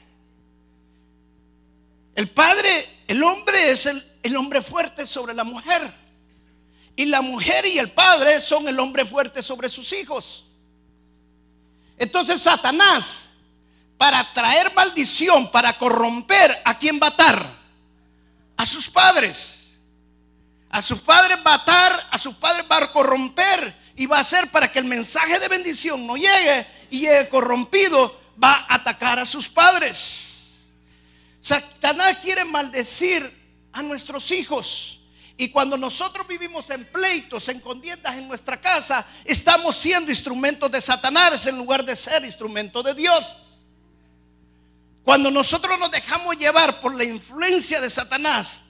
El 2.15 2.29
padre, 2.29 3.00
el 3.08 3.24
hombre 3.24 3.72
es 3.72 3.88
el, 3.88 4.05
el, 4.22 4.36
hombre 4.36 4.62
fuerte 4.62 5.08
sobre 5.08 5.34
la 5.34 5.43
mujer. 5.43 5.91
Y 6.96 7.05
la 7.05 7.24
mujer 7.24 7.65
y 7.65 7.79
el 7.79 7.91
padre 7.91 8.39
son 8.39 8.67
el 8.67 8.79
hombre 8.79 9.03
fuerte 9.03 9.41
sobre 9.41 9.67
sus 9.67 9.91
hijos. 9.93 10.46
Entonces 11.97 12.41
Satanás, 12.41 13.25
para 13.97 14.33
traer 14.33 14.73
maldición, 14.73 15.50
para 15.51 15.77
corromper, 15.77 16.62
¿a 16.65 16.77
quién 16.77 17.00
va 17.01 17.07
a 17.07 17.12
atar? 17.12 17.50
A 18.57 18.65
sus 18.65 18.89
padres. 18.89 19.77
A 20.69 20.81
sus 20.81 21.01
padres 21.01 21.38
va 21.45 21.51
a 21.51 21.55
atar, 21.55 22.07
a 22.09 22.17
sus 22.17 22.35
padres 22.35 22.65
va 22.69 22.77
a 22.77 22.91
corromper 22.91 23.75
y 23.95 24.07
va 24.07 24.19
a 24.19 24.23
ser 24.23 24.50
para 24.50 24.71
que 24.71 24.79
el 24.79 24.85
mensaje 24.85 25.39
de 25.39 25.47
bendición 25.47 26.05
no 26.07 26.15
llegue 26.15 26.65
y 26.89 27.01
llegue 27.01 27.29
corrompido, 27.29 28.19
va 28.43 28.65
a 28.67 28.75
atacar 28.75 29.19
a 29.19 29.25
sus 29.25 29.47
padres. 29.47 30.23
Satanás 31.39 32.17
quiere 32.17 32.43
maldecir 32.43 33.31
a 33.71 33.81
nuestros 33.81 34.31
hijos. 34.31 35.00
Y 35.35 35.49
cuando 35.49 35.77
nosotros 35.77 36.27
vivimos 36.27 36.69
en 36.69 36.85
pleitos, 36.85 37.47
en 37.49 37.59
contiendas 37.59 38.15
en 38.17 38.27
nuestra 38.27 38.61
casa, 38.61 39.05
estamos 39.25 39.75
siendo 39.75 40.11
instrumentos 40.11 40.71
de 40.71 40.79
Satanás 40.79 41.45
en 41.47 41.57
lugar 41.57 41.83
de 41.83 41.95
ser 41.95 42.23
instrumentos 42.23 42.83
de 42.83 42.93
Dios. 42.93 43.37
Cuando 45.03 45.31
nosotros 45.31 45.77
nos 45.79 45.91
dejamos 45.91 46.37
llevar 46.37 46.79
por 46.79 46.95
la 46.95 47.03
influencia 47.03 47.81
de 47.81 47.89
Satanás 47.89 48.61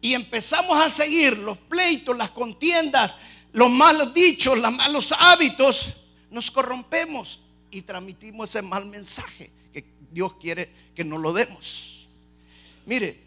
y 0.00 0.12
empezamos 0.12 0.78
a 0.80 0.90
seguir 0.90 1.38
los 1.38 1.56
pleitos, 1.56 2.16
las 2.16 2.30
contiendas, 2.30 3.16
los 3.52 3.70
malos 3.70 4.12
dichos, 4.12 4.58
los 4.58 4.72
malos 4.72 5.12
hábitos, 5.18 5.94
nos 6.30 6.50
corrompemos 6.50 7.40
y 7.70 7.82
transmitimos 7.82 8.50
ese 8.50 8.62
mal 8.62 8.86
mensaje 8.86 9.50
que 9.72 9.84
Dios 10.12 10.34
quiere 10.34 10.70
que 10.94 11.02
nos 11.02 11.18
lo 11.18 11.32
demos. 11.32 12.06
Mire, 12.86 13.23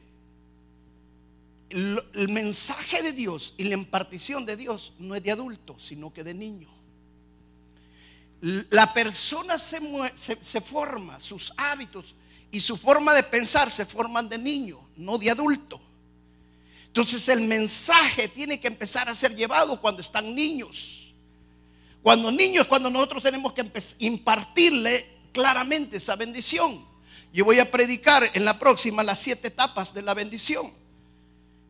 el, 1.69 2.29
mensaje 2.29 3.01
de 3.01 3.11
Dios 3.11 3.53
y 3.57 3.65
la 3.65 3.73
impartición 3.73 4.45
de 4.45 4.55
Dios 4.55 4.93
no 4.99 5.15
es 5.15 5.23
de 5.23 5.31
adulto, 5.31 5.77
sino 5.79 6.13
que 6.13 6.23
de 6.23 6.33
niño. 6.33 6.69
La 8.41 8.93
persona 8.93 9.57
se, 9.57 9.79
se 10.15 10.61
forma, 10.61 11.19
sus 11.19 11.51
hábitos 11.57 12.15
y 12.51 12.59
su 12.59 12.77
forma 12.77 13.13
de 13.13 13.23
pensar 13.23 13.71
se 13.71 13.85
forman 13.85 14.29
de 14.29 14.37
niño, 14.37 14.87
no 14.95 15.17
de 15.17 15.31
adulto. 15.31 15.81
Entonces 16.85 17.27
el 17.29 17.41
mensaje 17.41 18.27
tiene 18.27 18.59
que 18.59 18.67
empezar 18.67 19.09
a 19.09 19.15
ser 19.15 19.35
llevado 19.35 19.79
cuando 19.81 20.01
están 20.01 20.33
niños. 20.33 21.13
Cuando 22.01 22.31
niños, 22.31 22.65
cuando 22.67 22.89
nosotros 22.89 23.23
tenemos 23.23 23.53
que 23.53 23.69
impartirle 23.99 25.17
claramente 25.33 25.97
esa 25.97 26.15
bendición. 26.15 26.85
Yo 27.33 27.45
voy 27.45 27.59
a 27.59 27.69
predicar 27.69 28.31
en 28.33 28.45
la 28.45 28.57
próxima 28.57 29.03
las 29.03 29.19
siete 29.19 29.49
etapas 29.49 29.93
de 29.93 30.01
la 30.01 30.13
bendición. 30.13 30.73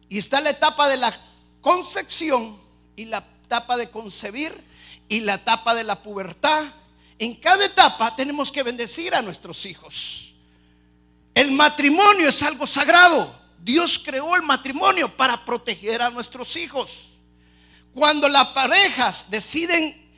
Y 0.09 0.17
está 0.17 0.41
la 0.41 0.51
etapa 0.51 0.87
de 0.89 0.97
la 0.97 1.13
concepción 1.61 2.59
y 2.95 3.05
la 3.05 3.25
etapa 3.43 3.77
de 3.77 3.89
concebir 3.89 4.53
y 5.09 5.21
la 5.21 5.35
etapa 5.35 5.73
de 5.75 5.83
la 5.83 6.01
pubertad 6.01 6.67
en 7.19 7.35
cada 7.35 7.65
etapa 7.65 8.15
tenemos 8.15 8.51
que 8.51 8.63
bendecir 8.63 9.15
a 9.15 9.21
nuestros 9.21 9.65
hijos. 9.65 10.33
El 11.33 11.51
matrimonio 11.51 12.29
es 12.29 12.43
algo 12.43 12.67
sagrado. 12.67 13.35
Dios 13.59 13.99
creó 13.99 14.35
el 14.35 14.43
matrimonio 14.43 15.15
para 15.15 15.43
proteger 15.43 16.01
a 16.01 16.09
nuestros 16.09 16.55
hijos. 16.55 17.07
Cuando 17.93 18.29
las 18.29 18.47
parejas 18.49 19.25
deciden 19.29 20.09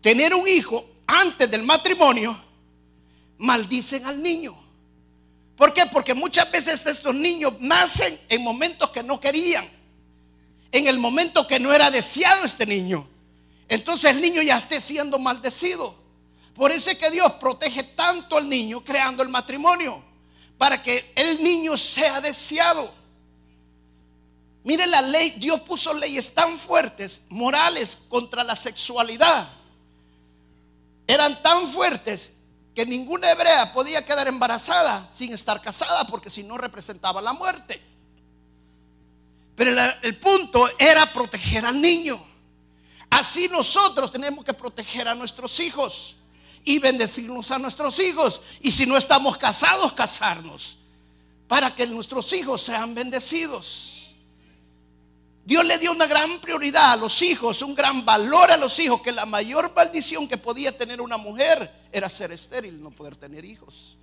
tener 0.00 0.34
un 0.34 0.48
hijo 0.48 0.86
antes 1.06 1.50
del 1.50 1.62
matrimonio, 1.62 2.42
maldicen 3.38 4.06
al 4.06 4.22
niño. 4.22 4.61
¿Por 5.62 5.72
qué? 5.72 5.86
Porque 5.86 6.12
muchas 6.12 6.50
veces 6.50 6.84
estos 6.84 7.14
niños 7.14 7.52
nacen 7.60 8.18
en 8.28 8.42
momentos 8.42 8.90
que 8.90 9.00
no 9.00 9.20
querían, 9.20 9.70
en 10.72 10.88
el 10.88 10.98
momento 10.98 11.46
que 11.46 11.60
no 11.60 11.72
era 11.72 11.88
deseado 11.88 12.44
este 12.44 12.66
niño. 12.66 13.08
Entonces 13.68 14.10
el 14.10 14.20
niño 14.20 14.42
ya 14.42 14.56
esté 14.56 14.80
siendo 14.80 15.20
maldecido. 15.20 15.94
Por 16.52 16.72
eso 16.72 16.90
es 16.90 16.98
que 16.98 17.12
Dios 17.12 17.34
protege 17.34 17.84
tanto 17.84 18.38
al 18.38 18.48
niño 18.48 18.82
creando 18.82 19.22
el 19.22 19.28
matrimonio, 19.28 20.02
para 20.58 20.82
que 20.82 21.12
el 21.14 21.40
niño 21.40 21.76
sea 21.76 22.20
deseado. 22.20 22.92
Mire 24.64 24.84
la 24.88 25.00
ley, 25.00 25.36
Dios 25.38 25.60
puso 25.60 25.94
leyes 25.94 26.34
tan 26.34 26.58
fuertes, 26.58 27.22
morales 27.28 27.96
contra 28.08 28.42
la 28.42 28.56
sexualidad. 28.56 29.48
Eran 31.06 31.40
tan 31.40 31.68
fuertes 31.68 32.31
que 32.74 32.86
ninguna 32.86 33.30
hebrea 33.30 33.72
podía 33.72 34.04
quedar 34.04 34.28
embarazada 34.28 35.08
sin 35.12 35.32
estar 35.32 35.60
casada 35.60 36.06
porque 36.06 36.30
si 36.30 36.42
no 36.42 36.56
representaba 36.56 37.20
la 37.20 37.32
muerte. 37.32 37.82
Pero 39.54 39.70
el, 40.02 40.16
punto 40.16 40.66
era 40.78 41.12
proteger 41.12 41.66
al 41.66 41.80
niño. 41.80 42.24
Así 43.10 43.48
nosotros 43.48 44.10
tenemos 44.10 44.44
que 44.44 44.54
proteger 44.54 45.06
a 45.06 45.14
nuestros 45.14 45.60
hijos 45.60 46.16
y 46.64 46.78
bendecirnos 46.78 47.50
a 47.50 47.58
nuestros 47.58 47.98
hijos. 47.98 48.40
Y 48.60 48.72
si 48.72 48.86
no 48.86 48.96
estamos 48.96 49.36
casados, 49.36 49.92
casarnos 49.92 50.78
para 51.46 51.74
que 51.74 51.86
nuestros 51.86 52.32
hijos 52.32 52.62
sean 52.62 52.94
bendecidos. 52.94 53.91
Dios 55.44 55.64
le 55.64 55.76
dio 55.78 55.90
una 55.90 56.06
gran 56.06 56.40
prioridad 56.40 56.92
a 56.92 56.96
los 56.96 57.20
hijos, 57.20 57.62
un 57.62 57.74
gran 57.74 58.04
valor 58.04 58.52
a 58.52 58.56
los 58.56 58.78
hijos, 58.78 59.02
que 59.02 59.10
la 59.10 59.26
mayor 59.26 59.72
maldición 59.74 60.28
que 60.28 60.36
podía 60.36 60.76
tener 60.76 61.00
una 61.00 61.16
mujer 61.16 61.88
era 61.90 62.08
ser 62.08 62.30
estéril, 62.30 62.80
no 62.80 62.90
poder 62.90 63.16
tener 63.16 63.44
hijos. 63.44 63.96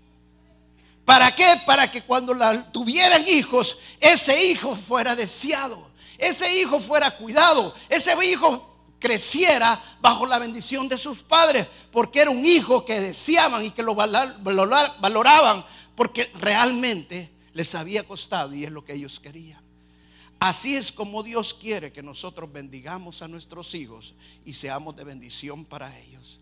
¿Para 1.06 1.34
qué? 1.34 1.62
Para 1.66 1.90
que 1.90 2.02
cuando 2.02 2.36
tuvieran 2.72 3.26
hijos, 3.28 3.78
ese 4.00 4.46
hijo 4.46 4.76
fuera 4.76 5.16
deseado, 5.16 5.90
ese 6.18 6.60
hijo 6.60 6.80
fuera 6.80 7.16
cuidado, 7.18 7.74
ese 7.88 8.14
hijo 8.26 8.66
creciera 9.00 9.82
bajo 10.02 10.26
la 10.26 10.40
bendición 10.40 10.90
de 10.90 10.98
sus 10.98 11.20
padres, 11.20 11.68
porque 11.90 12.20
era 12.20 12.30
un 12.30 12.46
hijo 12.46 12.84
que 12.84 13.00
deseaban 13.00 13.64
y 13.64 13.72
que 13.72 13.82
lo 13.82 13.96
valoraban, 13.96 15.66
porque 15.96 16.30
realmente 16.36 17.32
les 17.54 17.74
había 17.76 18.04
costado 18.04 18.54
y 18.54 18.66
es 18.66 18.72
lo 18.72 18.84
que 18.84 18.94
ellos 18.94 19.22
querían. 19.22 19.69
Así 20.40 20.76
es 20.76 20.92
como 20.92 21.22
Dios 21.22 21.54
quiere 21.54 21.92
que 21.92 22.02
nosotros 22.02 22.52
bendigamos 22.52 23.22
a 23.22 23.28
nuestros 23.28 23.76
hijos 23.76 24.14
y 24.46 24.54
seamos 24.54 24.96
de 24.96 25.04
bendición 25.04 25.66
para 25.66 25.98
ellos. 26.00 26.40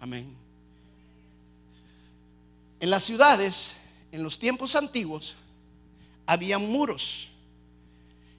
Amén. 0.00 0.34
En 2.80 2.88
las 2.88 3.04
ciudades, 3.04 3.74
en 4.10 4.22
los 4.22 4.38
tiempos 4.38 4.74
antiguos, 4.74 5.36
había 6.24 6.58
muros. 6.58 7.28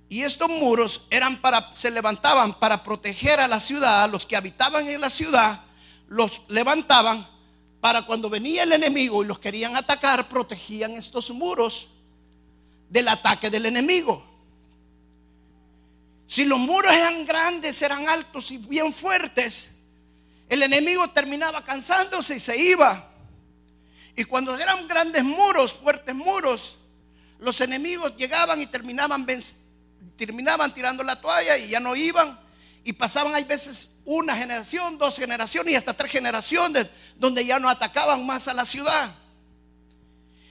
Y 0.09 0.23
estos 0.23 0.49
muros 0.49 1.05
eran 1.11 1.39
para, 1.39 1.75
se 1.75 1.91
levantaban 1.91 2.57
para 2.57 2.83
proteger 2.83 3.39
a 3.39 3.47
la 3.47 3.59
ciudad, 3.59 4.09
los 4.09 4.25
que 4.25 4.35
habitaban 4.35 4.87
en 4.87 4.99
la 4.99 5.11
ciudad, 5.11 5.63
los 6.07 6.41
levantaban 6.47 7.27
para 7.79 8.05
cuando 8.05 8.29
venía 8.29 8.63
el 8.63 8.73
enemigo 8.73 9.23
y 9.23 9.27
los 9.27 9.39
querían 9.39 9.75
atacar, 9.75 10.27
protegían 10.27 10.93
estos 10.93 11.29
muros 11.29 11.87
del 12.89 13.07
ataque 13.07 13.49
del 13.49 13.67
enemigo. 13.67 14.30
Si 16.31 16.45
los 16.45 16.59
muros 16.59 16.93
eran 16.93 17.25
grandes, 17.25 17.81
eran 17.81 18.07
altos 18.07 18.51
y 18.51 18.57
bien 18.57 18.93
fuertes, 18.93 19.67
el 20.47 20.63
enemigo 20.63 21.09
terminaba 21.09 21.61
cansándose 21.61 22.37
y 22.37 22.39
se 22.39 22.55
iba. 22.55 23.05
Y 24.15 24.23
cuando 24.23 24.57
eran 24.57 24.87
grandes 24.87 25.25
muros, 25.25 25.73
fuertes 25.73 26.15
muros, 26.15 26.77
los 27.37 27.59
enemigos 27.59 28.15
llegaban 28.15 28.61
y 28.61 28.67
terminaban, 28.67 29.25
tirando 30.73 31.03
la 31.03 31.19
toalla 31.19 31.57
y 31.57 31.67
ya 31.67 31.81
no 31.81 31.97
iban. 31.97 32.39
Y 32.85 32.93
pasaban 32.93 33.35
hay 33.35 33.43
veces 33.43 33.89
una 34.05 34.33
generación, 34.33 34.97
dos 34.97 35.17
generaciones 35.17 35.73
y 35.73 35.75
hasta 35.75 35.93
tres 35.93 36.13
generaciones 36.13 36.87
donde 37.17 37.45
ya 37.45 37.59
no 37.59 37.67
atacaban 37.67 38.25
más 38.25 38.47
a 38.47 38.53
la 38.53 38.63
ciudad. 38.63 39.13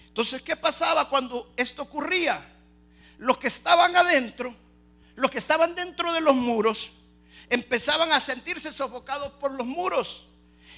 Entonces, 0.09 0.43
¿qué 0.43 0.57
pasaba 0.57 1.09
cuando 1.09 1.55
esto 1.57 1.81
ocurría? 1.81 2.47
Los 3.17 3.39
que 3.39 3.47
estaban 3.47 3.97
adentro 3.97 4.55
los 5.15 5.31
que 5.31 5.39
estaban 5.39 5.75
dentro 5.75 6.13
de 6.13 6.21
los 6.21 6.35
muros 6.35 6.91
empezaban 7.49 8.13
a 8.13 8.21
sentirse 8.21 8.73
sofocados 8.73 9.31
por 9.33 9.53
los 9.53 9.67
muros 9.67 10.25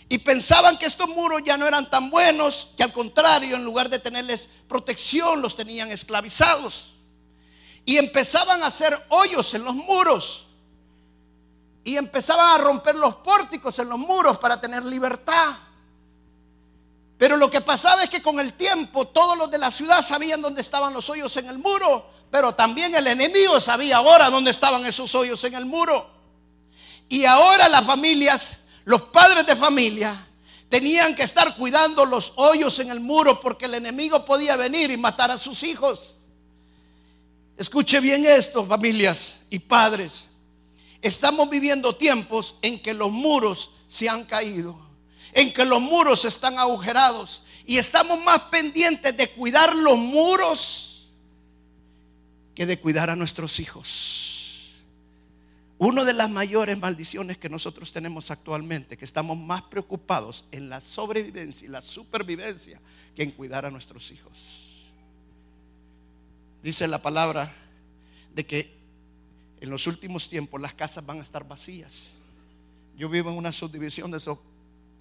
y 0.09 0.19
pensaban 0.19 0.77
que 0.77 0.87
estos 0.87 1.09
muros 1.09 1.43
ya 1.43 1.57
no 1.57 1.67
eran 1.67 1.89
tan 1.89 2.11
buenos, 2.11 2.69
que 2.77 2.83
al 2.83 2.93
contrario, 2.93 3.57
en 3.57 3.65
lugar 3.65 3.89
de 3.89 3.99
tenerles 3.99 4.49
protección, 4.69 5.41
los 5.41 5.57
tenían 5.57 5.91
esclavizados. 5.91 6.93
Y 7.85 7.97
empezaban 7.97 8.63
a 8.63 8.67
hacer 8.67 9.07
hoyos 9.09 9.55
en 9.55 9.65
los 9.65 9.75
muros. 9.75 10.47
Y 11.83 11.97
empezaban 11.97 12.47
a 12.61 12.63
romper 12.63 12.95
los 12.97 13.17
pórticos 13.17 13.79
en 13.79 13.89
los 13.89 13.99
muros 13.99 14.37
para 14.37 14.61
tener 14.61 14.85
libertad. 14.85 15.57
Pero 17.23 17.37
lo 17.37 17.49
que 17.49 17.61
pasaba 17.61 18.03
es 18.03 18.11
que 18.11 18.21
con 18.21 18.41
el 18.41 18.55
tiempo 18.55 19.07
todos 19.07 19.39
los 19.39 19.49
de 19.49 19.59
la 19.59 19.71
ciudad 19.71 20.05
sabían 20.05 20.43
dónde 20.43 20.61
estaban 20.61 20.93
los 20.93 21.09
hoyos 21.09 21.37
en 21.37 21.47
el 21.47 21.59
muro 21.59 22.11
pero 22.33 22.55
también 22.55 22.95
el 22.95 23.07
enemigo 23.07 23.61
sabía 23.61 23.99
ahora 23.99 24.31
dónde 24.31 24.51
estaban 24.51 24.87
esos 24.87 25.15
hoyos 25.15 25.45
en 25.45 25.55
el 25.55 25.67
muro. 25.67 26.09
Y 27.07 27.27
ahora 27.27 27.69
las 27.69 27.85
familias, 27.85 28.57
los 28.87 29.03
padres 29.03 29.45
de 29.45 29.55
familia, 29.55 30.27
tenían 30.71 31.15
que 31.15 31.25
estar 31.25 31.55
cuidando 31.57 32.07
los 32.07 32.33
hoyos 32.37 32.79
en 32.79 32.91
el 32.91 33.01
muro 33.01 33.39
porque 33.39 33.67
el 33.67 33.75
enemigo 33.75 34.25
podía 34.25 34.57
venir 34.57 34.91
y 34.91 34.97
matar 34.97 35.31
a 35.31 35.37
sus 35.37 35.63
hijos. 35.63 36.17
Escuche 37.59 38.01
bien 38.01 38.25
esto, 38.25 38.65
familias 38.65 39.37
y 39.51 39.59
padres. 39.59 40.27
Estamos 41.03 41.51
viviendo 41.51 41.97
tiempos 41.97 42.55
en 42.63 42.81
que 42.81 42.95
los 42.95 43.11
muros 43.13 43.71
se 43.89 44.09
han 44.09 44.25
caído, 44.25 44.81
en 45.33 45.53
que 45.53 45.65
los 45.65 45.81
muros 45.81 46.25
están 46.25 46.59
agujerados 46.59 47.43
y 47.65 47.79
estamos 47.79 48.23
más 48.23 48.41
pendientes 48.43 49.17
de 49.17 49.31
cuidar 49.31 49.75
los 49.75 49.97
muros 49.97 51.09
que 52.55 52.67
de 52.67 52.79
cuidar 52.79 53.11
a 53.11 53.17
nuestros 53.17 53.59
hijos. 53.61 54.83
Una 55.79 56.05
de 56.05 56.13
las 56.13 56.31
mayores 56.31 56.79
maldiciones 56.79 57.39
que 57.39 57.49
nosotros 57.49 57.93
tenemos 57.93 58.31
actualmente, 58.31 58.97
que 58.97 59.05
estamos 59.05 59.37
más 59.37 59.63
preocupados 59.63 60.45
en 60.53 60.69
la 60.69 60.81
sobrevivencia 60.81 61.67
y 61.67 61.71
la 61.71 61.81
supervivencia 61.81 62.81
que 63.17 63.23
en 63.25 63.33
cuidar 63.33 63.67
a 63.67 63.71
nuestros 63.71 64.11
hijos. 64.13 64.91
Dice 66.63 66.87
la 66.87 67.03
palabra 67.03 67.53
de 68.33 68.47
que 68.47 68.73
en 69.61 69.71
los 69.71 69.87
últimos 69.87 70.29
tiempos 70.29 70.61
las 70.61 70.75
casas 70.75 71.05
van 71.05 71.19
a 71.19 71.23
estar 71.23 71.47
vacías. 71.47 72.13
Yo 72.97 73.09
vivo 73.09 73.31
en 73.31 73.37
una 73.37 73.51
subdivisión 73.51 74.11
de 74.11 74.19
esas 74.19 74.39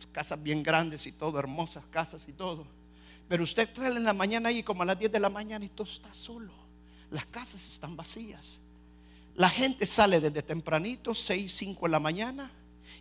casas 0.07 0.41
bien 0.41 0.63
grandes 0.63 1.07
y 1.07 1.11
todo, 1.11 1.39
hermosas 1.39 1.85
casas 1.91 2.25
y 2.27 2.33
todo. 2.33 2.65
Pero 3.27 3.43
usted 3.43 3.69
sale 3.75 3.97
en 3.97 4.03
la 4.03 4.13
mañana 4.13 4.49
ahí 4.49 4.63
como 4.63 4.83
a 4.83 4.85
las 4.85 4.99
10 4.99 5.11
de 5.11 5.19
la 5.19 5.29
mañana 5.29 5.63
y 5.63 5.69
todo 5.69 5.87
está 5.87 6.13
solo 6.13 6.61
las 7.11 7.25
casas 7.25 7.67
están 7.67 7.95
vacías. 7.95 8.59
La 9.35 9.49
gente 9.49 9.85
sale 9.85 10.19
desde 10.19 10.41
tempranito, 10.41 11.13
6, 11.13 11.51
5 11.51 11.85
de 11.85 11.91
la 11.91 11.99
mañana, 11.99 12.51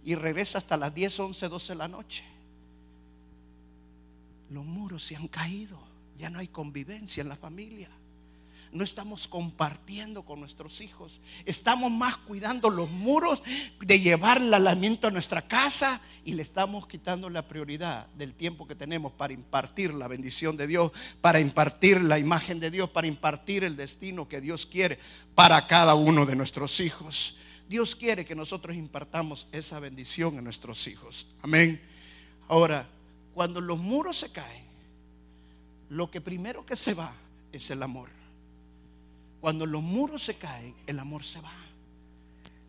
y 0.03 0.15
regresa 0.15 0.59
hasta 0.59 0.77
las 0.77 0.95
10, 0.95 1.21
11, 1.21 1.49
12 1.49 1.73
de 1.73 1.79
la 1.79 1.89
noche. 1.89 2.25
Los 4.51 4.65
muros 4.65 5.05
se 5.05 5.17
han 5.17 5.29
caído, 5.29 5.79
ya 6.19 6.29
no 6.29 6.41
hay 6.41 6.49
convivencia 6.49 7.21
en 7.21 7.29
la 7.29 7.37
familia 7.37 7.89
no 8.73 8.85
estamos 8.85 9.27
compartiendo 9.27 10.23
con 10.23 10.41
nuestros 10.41 10.81
hijos. 10.81 11.21
Estamos 11.45 11.91
más 11.91 12.17
cuidando 12.19 12.71
los 12.71 12.91
muros 12.91 13.43
de 13.81 14.01
llevar 14.01 14.39
el 14.39 14.55
alimento 14.55 15.09
a 15.09 15.11
nuestra 15.11 15.43
casa 15.43 16.01
y 16.25 16.35
le 16.35 16.43
estamos 16.43 16.87
quitando 16.87 17.29
la 17.29 17.47
prioridad 17.49 18.07
del 18.15 18.35
tiempo 18.35 18.67
que 18.67 18.75
tenemos 18.75 19.13
para 19.13 19.33
impartir 19.33 19.93
la 19.95 20.09
bendición 20.09 20.57
de 20.57 20.67
Dios, 20.67 20.93
para 21.21 21.41
impartir 21.41 22.01
la 22.03 22.19
imagen 22.19 22.61
de 22.61 22.71
Dios, 22.71 22.91
para 22.91 23.07
impartir 23.07 23.65
el 23.65 23.77
destino 23.77 24.29
que 24.29 24.41
Dios 24.41 24.67
quiere 24.67 24.99
para 25.35 25.67
cada 25.67 25.95
uno 25.95 26.25
de 26.25 26.37
nuestros 26.37 26.79
hijos. 26.81 27.37
Dios 27.69 27.97
quiere 27.97 28.25
que 28.25 28.35
nosotros 28.35 28.77
impartamos 28.77 29.47
esa 29.53 29.81
bendición 29.81 30.39
a 30.39 30.43
nuestros 30.43 30.87
hijos. 30.87 31.27
Amén. 31.43 31.81
Ahora, 32.49 32.89
cuando 33.35 33.61
los 33.61 33.79
muros 33.79 34.19
se 34.19 34.33
caen, 34.33 34.65
lo 35.89 36.11
que 36.11 36.21
primero 36.21 36.65
que 36.65 36.77
se 36.77 36.95
va 36.95 37.13
es 37.53 37.71
el 37.71 37.83
amor. 37.83 38.20
Cuando 39.41 39.65
los 39.67 39.83
muros 39.83 40.25
se 40.25 40.35
caen, 40.35 40.75
el 40.87 40.99
amor 40.99 41.25
se 41.25 41.41
va. 41.41 41.53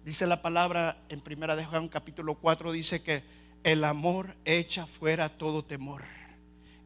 Dice 0.05 0.25
la 0.25 0.41
palabra 0.41 0.97
en 1.09 1.21
primera 1.21 1.55
de 1.55 1.65
Juan 1.65 1.87
capítulo 1.87 2.35
4, 2.35 2.71
dice 2.71 3.01
que 3.03 3.23
El 3.63 3.83
amor 3.83 4.35
echa 4.45 4.87
fuera 4.87 5.29
todo 5.29 5.63
temor. 5.63 6.03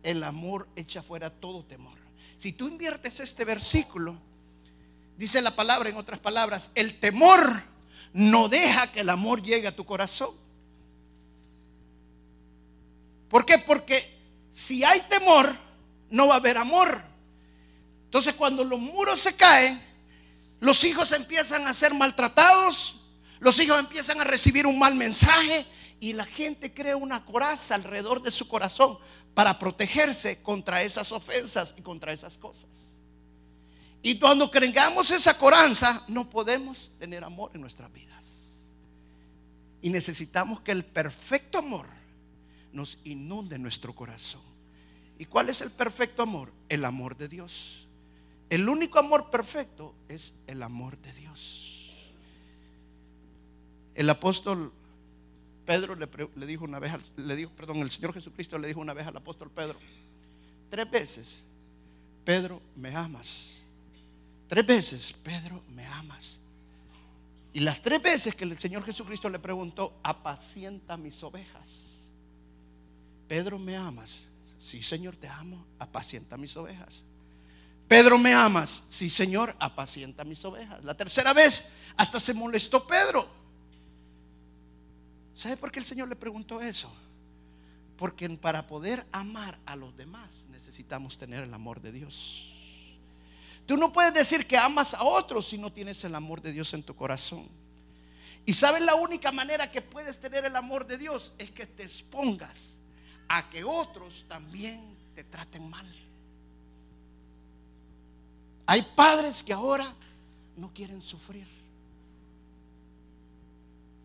El 0.04 0.24
amor 0.24 0.68
echa 0.76 1.02
fuera 1.02 1.30
todo 1.30 1.64
temor. 1.64 1.98
Si 2.38 2.52
tú 2.52 2.68
inviertes 2.68 3.20
este 3.22 3.46
versículo, 3.46 4.18
dice 5.18 5.42
la 5.42 5.56
palabra 5.56 5.90
en 5.90 5.96
otras 5.96 6.20
palabras, 6.20 6.72
el 6.76 7.00
temor 7.00 7.64
no 8.12 8.50
deja 8.50 8.92
que 8.92 9.02
el 9.02 9.10
amor 9.10 9.42
llegue 9.42 9.68
a 9.68 9.76
tu 9.76 9.86
corazón. 9.86 10.32
¿Por 13.30 13.46
qué? 13.46 13.58
Porque 13.60 14.20
si 14.52 14.84
hay 14.84 15.02
temor, 15.10 15.56
no 16.10 16.28
va 16.28 16.36
a 16.36 16.38
haber 16.38 16.58
amor. 16.58 17.15
Entonces 18.16 18.36
cuando 18.36 18.64
los 18.64 18.80
muros 18.80 19.20
se 19.20 19.36
caen, 19.36 19.84
los 20.62 20.86
hijos 20.86 21.12
empiezan 21.12 21.68
a 21.68 21.74
ser 21.74 21.94
maltratados, 21.94 22.96
los 23.42 23.60
hijos 23.60 23.78
empiezan 23.78 24.22
a 24.22 24.24
recibir 24.24 24.66
un 24.66 24.80
mal 24.80 24.96
mensaje 24.96 25.66
y 26.00 26.14
la 26.14 26.24
gente 26.24 26.74
crea 26.74 26.96
una 26.96 27.26
coraza 27.26 27.76
alrededor 27.76 28.22
de 28.22 28.32
su 28.32 28.48
corazón 28.48 28.98
para 29.34 29.60
protegerse 29.60 30.42
contra 30.42 30.82
esas 30.82 31.12
ofensas 31.12 31.76
y 31.78 31.82
contra 31.82 32.14
esas 32.14 32.38
cosas. 32.38 32.70
Y 34.02 34.18
cuando 34.18 34.50
crengamos 34.50 35.12
esa 35.12 35.38
coraza, 35.38 36.02
no 36.08 36.30
podemos 36.30 36.94
tener 36.98 37.22
amor 37.22 37.52
en 37.54 37.60
nuestras 37.60 37.92
vidas. 37.92 38.40
Y 39.82 39.90
necesitamos 39.90 40.62
que 40.62 40.72
el 40.72 40.86
perfecto 40.86 41.58
amor 41.58 41.88
nos 42.72 42.98
inunde 43.04 43.60
nuestro 43.60 43.94
corazón. 43.94 44.40
¿Y 45.20 45.26
cuál 45.26 45.50
es 45.50 45.60
el 45.60 45.72
perfecto 45.72 46.24
amor? 46.24 46.54
El 46.70 46.86
amor 46.86 47.18
de 47.18 47.28
Dios. 47.28 47.85
El 48.50 48.70
único 48.70 49.00
amor 49.00 49.30
perfecto 49.30 49.96
es 50.08 50.34
el 50.48 50.62
amor 50.62 50.98
de 51.00 51.14
Dios. 51.14 51.92
El 53.96 54.10
apóstol 54.10 54.72
Pedro 55.66 55.96
le, 55.96 56.46
dijo 56.46 56.64
una 56.64 56.80
vez, 56.80 56.94
le 57.18 57.36
dijo, 57.36 57.52
perdón, 57.52 57.78
el 57.78 57.90
Señor 57.90 58.14
Jesucristo 58.14 58.58
le 58.58 58.68
dijo 58.68 58.80
una 58.80 58.94
vez 58.94 59.08
al 59.08 59.18
apóstol 59.18 59.50
Pedro, 59.50 59.80
tres 60.70 60.90
veces, 60.92 61.44
Pedro, 62.24 62.62
me 62.76 62.96
amas. 62.96 63.54
Tres 64.48 64.66
veces, 64.66 65.12
Pedro, 65.12 65.64
me 65.70 65.86
amas. 65.88 66.40
Y 67.52 67.62
las 67.62 67.82
tres 67.82 68.02
veces 68.02 68.36
que 68.36 68.44
el 68.44 68.60
Señor 68.60 68.84
Jesucristo 68.84 69.30
le 69.30 69.40
preguntó, 69.40 69.98
apacienta 70.04 70.98
mis 70.98 71.24
ovejas. 71.24 72.10
Pedro, 73.28 73.58
¿me 73.58 73.76
amas? 73.76 74.28
Sí, 74.60 74.84
Señor, 74.84 75.16
te 75.16 75.28
amo. 75.28 75.66
Apacienta 75.80 76.38
mis 76.38 76.56
ovejas. 76.58 77.06
Pedro, 77.88 78.18
¿me 78.18 78.34
amas? 78.34 78.84
Sí, 78.90 79.10
Señor, 79.10 79.56
apacienta 79.60 80.24
mis 80.24 80.44
ovejas. 80.44 80.84
La 80.84 80.96
tercera 80.96 81.34
vez, 81.34 81.68
hasta 81.96 82.20
se 82.20 82.34
molestó 82.34 82.86
Pedro. 82.88 83.28
¿Sabe 85.34 85.58
por 85.58 85.72
qué 85.72 85.80
el 85.80 85.86
Señor 85.86 86.08
le 86.08 86.16
preguntó 86.16 86.62
eso? 86.62 86.92
Porque 87.98 88.28
para 88.30 88.66
poder 88.66 89.06
amar 89.12 89.60
a 89.66 89.76
los 89.76 89.96
demás 89.96 90.46
necesitamos 90.50 91.18
tener 91.18 91.44
el 91.44 91.54
amor 91.54 91.82
de 91.82 91.92
Dios. 91.92 92.52
Tú 93.66 93.78
no 93.78 93.92
puedes 93.92 94.14
decir 94.14 94.48
que 94.48 94.58
amas 94.58 94.94
a 94.94 95.04
otros 95.04 95.48
si 95.48 95.58
no 95.58 95.72
tienes 95.72 96.04
el 96.04 96.16
amor 96.16 96.42
de 96.42 96.52
Dios 96.52 96.74
en 96.74 96.84
tu 96.84 96.96
corazón. 96.96 97.50
Y 98.46 98.54
sabes 98.54 98.82
la 98.82 98.96
única 98.96 99.32
manera 99.32 99.72
que 99.72 99.82
puedes 99.82 100.20
tener 100.20 100.46
el 100.46 100.56
amor 100.56 100.86
de 100.86 100.98
Dios 100.98 101.34
es 101.38 101.52
que 101.52 101.66
te 101.66 101.84
expongas 101.84 102.74
a 103.28 103.50
que 103.50 103.64
otros 103.64 104.26
también 104.28 104.96
te 105.16 105.24
traten 105.24 105.68
mal. 105.70 105.88
Hay 108.66 108.82
padres 108.96 109.44
que 109.44 109.54
ahora 109.54 109.94
no 110.56 110.74
quieren 110.74 111.02
sufrir 111.02 111.48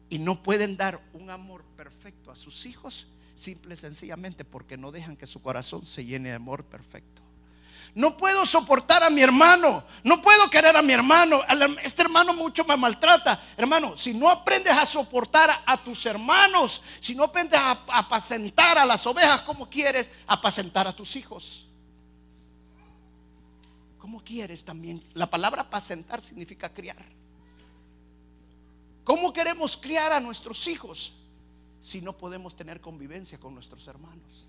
y 0.09 0.19
no 0.19 0.43
pueden 0.43 0.77
dar 0.77 1.01
un 1.13 1.31
amor 1.31 1.65
perfecto 1.77 2.31
a 2.31 2.37
sus 2.37 2.67
hijos 2.67 3.07
simple 3.37 3.75
y 3.75 3.79
sencillamente 3.79 4.45
porque 4.45 4.77
no 4.77 4.93
dejan 4.93 5.17
que 5.17 5.27
su 5.27 5.41
corazón 5.41 5.87
se 5.87 6.05
llene 6.05 6.29
de 6.31 6.35
amor 6.35 6.65
perfecto. 6.65 7.23
No 7.95 8.17
puedo 8.17 8.47
soportar 8.47 9.03
a 9.03 9.11
mi 9.11 9.21
hermano. 9.21 9.85
No 10.05 10.23
puedo 10.23 10.49
querer 10.49 10.77
a 10.77 10.83
mi 10.83 10.93
hermano. 10.93 11.43
Este 11.83 12.03
hermano 12.03 12.33
mucho 12.33 12.65
me 12.65 12.77
maltrata. 12.77 13.43
Hermano, 13.57 13.97
si 13.97 14.15
no 14.15 14.31
aprendes 14.31 14.73
a 14.73 14.87
soportar 14.87 15.63
a, 15.67 15.77
tus 15.79 16.07
hermanos, 16.07 16.83
si 17.01 17.15
no 17.15 17.25
aprendes 17.25 17.59
a, 17.59 17.85
apacentar 17.89 18.79
a 18.79 18.85
las 18.85 19.05
ovejas, 19.07 19.43
¿cómo 19.43 19.69
quieres 19.69 20.09
apacentar 20.27 20.87
a 20.87 20.95
tus 20.95 21.17
hijos? 21.17 21.67
¿Cómo 24.01 24.25
quieres 24.25 24.65
también? 24.65 25.05
La 25.13 25.31
palabra 25.31 25.63
apacentar 25.63 26.23
significa 26.23 26.73
criar. 26.73 27.05
¿Cómo 29.05 29.33
queremos 29.33 29.77
criar 29.77 30.13
a 30.13 30.21
nuestros 30.21 30.67
hijos 30.67 31.13
si 31.81 32.01
no 32.01 32.17
podemos 32.17 32.57
tener 32.57 32.81
convivencia 32.81 33.39
con 33.39 33.55
nuestros 33.55 33.87
hermanos? 33.87 34.47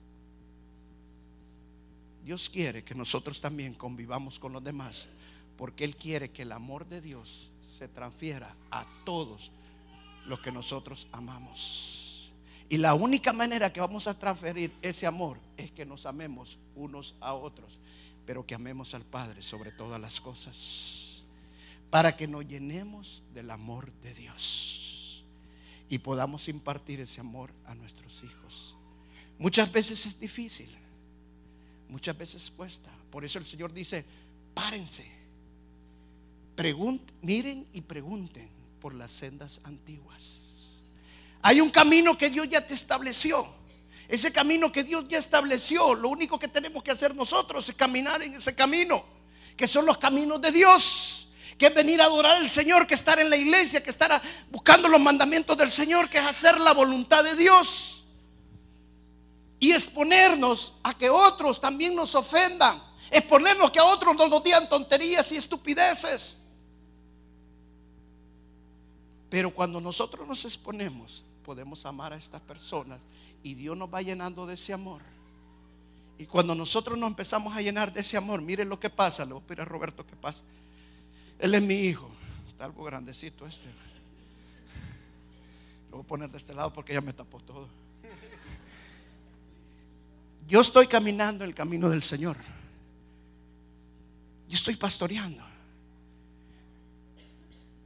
Dios 2.24 2.50
quiere 2.50 2.84
que 2.84 2.96
nosotros 2.96 3.42
también 3.42 3.74
convivamos 3.74 4.40
con 4.40 4.54
los 4.54 4.64
demás, 4.64 5.10
porque 5.58 5.84
Él 5.84 5.98
quiere 5.98 6.32
que 6.32 6.44
el 6.44 6.52
amor 6.54 6.88
de 6.88 7.02
Dios 7.02 7.52
se 7.78 7.88
transfiera 7.88 8.56
a 8.70 8.86
todos 9.04 9.52
los 10.28 10.40
que 10.40 10.52
nosotros 10.52 11.08
amamos. 11.12 12.01
Y 12.72 12.78
la 12.78 12.96
única 12.96 13.34
manera 13.34 13.72
que 13.72 13.80
vamos 13.80 14.08
a 14.08 14.18
transferir 14.18 14.72
ese 14.82 15.06
amor 15.06 15.38
es 15.58 15.70
que 15.72 15.86
nos 15.86 16.08
amemos 16.08 16.58
unos 16.76 17.14
a 17.20 17.34
otros, 17.34 17.78
pero 18.26 18.48
que 18.48 18.56
amemos 18.56 18.96
al 18.96 19.04
Padre 19.04 19.44
sobre 19.44 19.72
todas 19.72 20.00
las 20.00 20.20
cosas, 20.20 21.24
para 21.92 22.16
que 22.16 22.28
nos 22.28 22.48
llenemos 22.48 23.22
del 23.34 23.52
amor 23.52 23.92
de 24.02 24.14
Dios 24.14 25.24
y 25.90 26.00
podamos 26.00 26.48
impartir 26.48 27.02
ese 27.02 27.20
amor 27.20 27.52
a 27.66 27.76
nuestros 27.76 28.24
hijos. 28.24 28.76
Muchas 29.38 29.72
veces 29.72 30.06
es 30.06 30.20
difícil 30.20 30.70
Muchas 31.92 32.18
veces 32.18 32.52
cuesta. 32.56 32.90
Por 33.12 33.26
eso 33.26 33.38
el 33.38 33.46
Señor 33.46 33.74
dice, 33.74 34.06
párense. 34.54 35.06
Pregunten, 36.56 37.14
miren 37.22 37.68
y 37.74 37.82
pregunten 37.82 38.48
por 38.80 38.94
las 38.94 39.12
sendas 39.12 39.60
antiguas. 39.66 40.51
Hay 41.42 41.62
un 41.62 41.70
camino 41.70 42.18
que 42.18 42.30
Dios 42.30 42.48
ya 42.50 42.66
te 42.66 42.74
estableció. 42.74 43.48
Ese 44.08 44.32
camino 44.32 44.72
que 44.72 44.84
Dios 44.84 45.06
ya 45.08 45.18
estableció, 45.18 45.94
lo 45.96 46.10
único 46.10 46.38
que 46.38 46.48
tenemos 46.48 46.84
que 46.84 46.92
hacer 46.92 47.16
nosotros 47.16 47.68
es 47.70 47.76
caminar 47.76 48.22
en 48.22 48.36
ese 48.36 48.54
camino, 48.54 49.04
que 49.56 49.68
son 49.68 49.86
los 49.86 49.98
caminos 49.98 50.42
de 50.42 50.52
Dios, 50.52 51.30
que 51.58 51.68
es 51.68 51.74
venir 51.74 52.02
a 52.02 52.06
adorar 52.06 52.36
al 52.36 52.50
Señor, 52.50 52.86
que 52.86 52.96
estar 52.96 53.20
en 53.20 53.30
la 53.30 53.38
iglesia, 53.38 53.82
que 53.82 53.90
estar 53.90 54.22
buscando 54.50 54.90
los 54.90 55.00
mandamientos 55.00 55.58
del 55.58 55.72
Señor, 55.72 56.10
que 56.10 56.18
es 56.18 56.26
hacer 56.26 56.60
la 56.60 56.74
voluntad 56.74 57.24
de 57.24 57.36
Dios 57.36 58.06
y 59.62 59.72
exponernos 59.72 60.74
a 60.84 60.98
que 60.98 61.10
otros 61.10 61.62
también 61.62 61.96
nos 61.96 62.16
ofendan, 62.16 62.84
exponernos 63.12 63.70
que 63.70 63.80
a 63.80 63.86
otros 63.86 64.16
nos 64.16 64.44
digan 64.44 64.68
tonterías 64.68 65.32
y 65.32 65.38
estupideces. 65.38 66.40
Pero 69.30 69.54
cuando 69.54 69.80
nosotros 69.80 70.28
nos 70.28 70.44
exponemos, 70.44 71.24
podemos 71.42 71.86
amar 71.86 72.14
a 72.14 72.18
estas 72.18 72.42
personas 72.42 73.00
y 73.44 73.54
Dios 73.54 73.78
nos 73.78 73.94
va 73.94 74.02
llenando 74.02 74.46
de 74.46 74.54
ese 74.54 74.74
amor. 74.74 75.02
Y 76.18 76.26
cuando 76.26 76.54
nosotros 76.54 76.98
nos 77.00 77.10
empezamos 77.10 77.56
a 77.56 77.62
llenar 77.62 77.92
de 77.92 78.02
ese 78.02 78.16
amor, 78.16 78.42
miren 78.42 78.70
lo 78.70 78.80
que 78.80 78.90
pasa. 78.90 79.26
Le 79.26 79.34
voy 79.34 79.42
a 79.42 79.48
pedir 79.48 79.62
a 79.62 79.66
Roberto 79.66 80.06
que 80.06 80.16
pase. 80.16 80.44
Él 81.40 81.56
es 81.56 81.62
mi 81.62 81.74
hijo. 81.74 82.12
Está 82.48 82.66
algo 82.66 82.84
grandecito 82.84 83.48
este. 83.48 83.66
Lo 85.90 85.98
voy 85.98 86.06
a 86.06 86.08
poner 86.08 86.30
de 86.30 86.38
este 86.38 86.54
lado 86.54 86.72
porque 86.72 86.94
ya 86.94 87.02
me 87.02 87.12
tapó 87.12 87.40
todo. 87.40 87.68
Yo 90.48 90.62
estoy 90.62 90.88
caminando 90.88 91.44
en 91.44 91.50
el 91.50 91.56
camino 91.56 91.90
del 91.90 92.04
Señor. 92.04 92.38
Yo 94.48 94.56
estoy 94.56 94.76
pastoreando. 94.76 95.44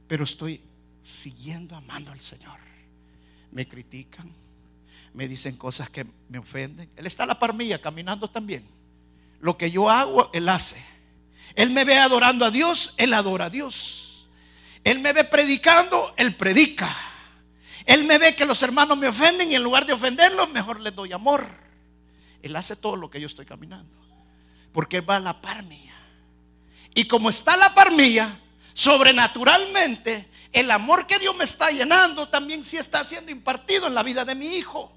Pero 0.08 0.24
estoy 0.24 0.60
siguiendo 1.02 1.74
amando 1.74 2.10
al 2.10 2.20
Señor. 2.20 2.58
Me 3.56 3.66
critican, 3.66 4.30
me 5.14 5.26
dicen 5.26 5.56
cosas 5.56 5.88
que 5.88 6.04
me 6.28 6.36
ofenden. 6.36 6.90
Él 6.94 7.06
está 7.06 7.22
a 7.22 7.26
la 7.26 7.38
par 7.38 7.54
mía 7.54 7.80
caminando 7.80 8.28
también. 8.28 8.68
Lo 9.40 9.56
que 9.56 9.70
yo 9.70 9.88
hago, 9.88 10.28
Él 10.34 10.46
hace. 10.50 10.76
Él 11.54 11.70
me 11.70 11.86
ve 11.86 11.96
adorando 11.96 12.44
a 12.44 12.50
Dios, 12.50 12.92
Él 12.98 13.14
adora 13.14 13.46
a 13.46 13.48
Dios. 13.48 14.26
Él 14.84 14.98
me 14.98 15.14
ve 15.14 15.24
predicando, 15.24 16.12
Él 16.18 16.36
predica. 16.36 16.94
Él 17.86 18.04
me 18.04 18.18
ve 18.18 18.36
que 18.36 18.44
los 18.44 18.62
hermanos 18.62 18.98
me 18.98 19.08
ofenden 19.08 19.50
y 19.50 19.54
en 19.54 19.62
lugar 19.62 19.86
de 19.86 19.94
ofenderlos, 19.94 20.50
mejor 20.50 20.78
les 20.78 20.94
doy 20.94 21.14
amor. 21.14 21.48
Él 22.42 22.54
hace 22.56 22.76
todo 22.76 22.96
lo 22.96 23.08
que 23.08 23.22
yo 23.22 23.26
estoy 23.26 23.46
caminando. 23.46 23.96
Porque 24.70 24.98
Él 24.98 25.08
va 25.08 25.16
a 25.16 25.20
la 25.20 25.40
par 25.40 25.62
mía. 25.62 25.94
Y 26.94 27.06
como 27.06 27.30
está 27.30 27.56
la 27.56 27.74
par 27.74 27.90
mía, 27.90 28.38
sobrenaturalmente, 28.74 30.28
el 30.52 30.70
amor 30.70 31.06
que 31.06 31.18
Dios 31.18 31.34
me 31.36 31.44
está 31.44 31.70
llenando 31.70 32.28
también 32.28 32.64
sí 32.64 32.76
está 32.76 33.04
siendo 33.04 33.30
impartido 33.30 33.86
en 33.86 33.94
la 33.94 34.02
vida 34.02 34.24
de 34.24 34.34
mi 34.34 34.56
hijo. 34.56 34.92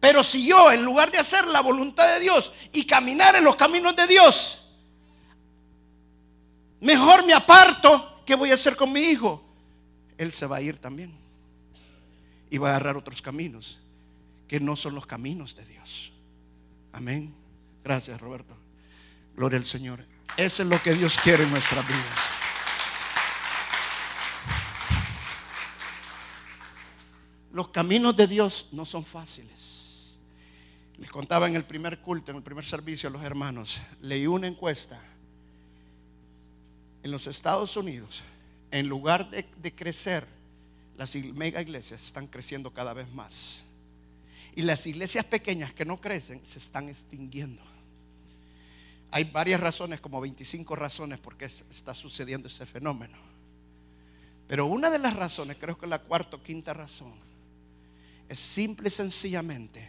Pero 0.00 0.22
si 0.22 0.46
yo, 0.46 0.70
en 0.70 0.84
lugar 0.84 1.10
de 1.10 1.18
hacer 1.18 1.46
la 1.46 1.60
voluntad 1.60 2.06
de 2.14 2.20
Dios 2.20 2.52
y 2.72 2.84
caminar 2.84 3.34
en 3.36 3.44
los 3.44 3.56
caminos 3.56 3.96
de 3.96 4.06
Dios, 4.06 4.60
mejor 6.80 7.26
me 7.26 7.32
aparto, 7.32 8.22
¿qué 8.24 8.34
voy 8.34 8.50
a 8.50 8.54
hacer 8.54 8.76
con 8.76 8.92
mi 8.92 9.00
hijo? 9.00 9.42
Él 10.18 10.32
se 10.32 10.46
va 10.46 10.56
a 10.56 10.60
ir 10.60 10.78
también. 10.78 11.12
y 12.48 12.58
va 12.58 12.68
a 12.68 12.70
agarrar 12.76 12.96
otros 12.96 13.20
caminos 13.20 13.80
que 14.46 14.60
no 14.60 14.76
son 14.76 14.94
los 14.94 15.04
caminos 15.04 15.56
de 15.56 15.64
Dios. 15.64 16.12
Amén. 16.92 17.34
Gracias, 17.82 18.20
Roberto. 18.20 18.56
Gloria 19.34 19.58
al 19.58 19.64
Señor. 19.64 20.04
Eso 20.36 20.62
es 20.62 20.68
lo 20.68 20.80
que 20.80 20.94
Dios 20.94 21.18
quiere 21.22 21.42
en 21.42 21.50
nuestras 21.50 21.86
vidas. 21.86 22.35
Los 27.56 27.68
caminos 27.68 28.14
de 28.14 28.26
Dios 28.26 28.68
no 28.70 28.84
son 28.84 29.02
fáciles. 29.02 30.18
Les 30.98 31.10
contaba 31.10 31.48
en 31.48 31.56
el 31.56 31.64
primer 31.64 32.02
culto, 32.02 32.30
en 32.30 32.36
el 32.36 32.42
primer 32.42 32.66
servicio 32.66 33.08
a 33.08 33.12
los 33.12 33.22
hermanos, 33.22 33.80
leí 34.02 34.26
una 34.26 34.46
encuesta 34.46 35.00
en 37.02 37.10
los 37.10 37.26
Estados 37.26 37.74
Unidos, 37.78 38.20
en 38.70 38.86
lugar 38.86 39.30
de, 39.30 39.74
crecer, 39.74 40.26
las 40.98 41.16
mega 41.16 41.62
iglesias 41.62 42.04
están 42.04 42.26
creciendo 42.26 42.74
cada 42.74 42.92
vez 42.92 43.10
más. 43.14 43.64
Y 44.54 44.60
las 44.60 44.86
iglesias 44.86 45.24
pequeñas 45.24 45.72
que 45.72 45.86
no 45.86 45.98
crecen 45.98 46.42
se 46.44 46.58
están 46.58 46.90
extinguiendo. 46.90 47.62
Hay 49.10 49.24
varias 49.24 49.62
razones, 49.62 50.02
como 50.02 50.20
25 50.20 50.76
razones 50.76 51.20
por 51.20 51.38
qué 51.38 51.46
está 51.46 51.94
sucediendo 51.94 52.48
ese 52.48 52.66
fenómeno. 52.66 53.16
Pero 54.46 54.66
una 54.66 54.90
de 54.90 54.98
las 54.98 55.16
razones, 55.16 55.56
creo 55.58 55.78
que 55.78 55.86
la 55.86 56.02
cuarta 56.02 56.36
o 56.36 56.42
quinta 56.42 56.74
razón, 56.74 57.14
es 58.28 58.38
simple 58.38 58.88
y 58.88 58.90
sencillamente 58.90 59.88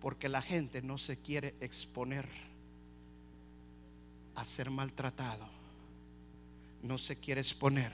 porque 0.00 0.28
la 0.28 0.42
gente 0.42 0.82
no 0.82 0.98
se 0.98 1.16
quiere 1.16 1.54
exponer 1.60 2.28
a 4.34 4.44
ser 4.44 4.70
maltratado, 4.70 5.48
no 6.82 6.98
se 6.98 7.16
quiere 7.16 7.40
exponer 7.40 7.92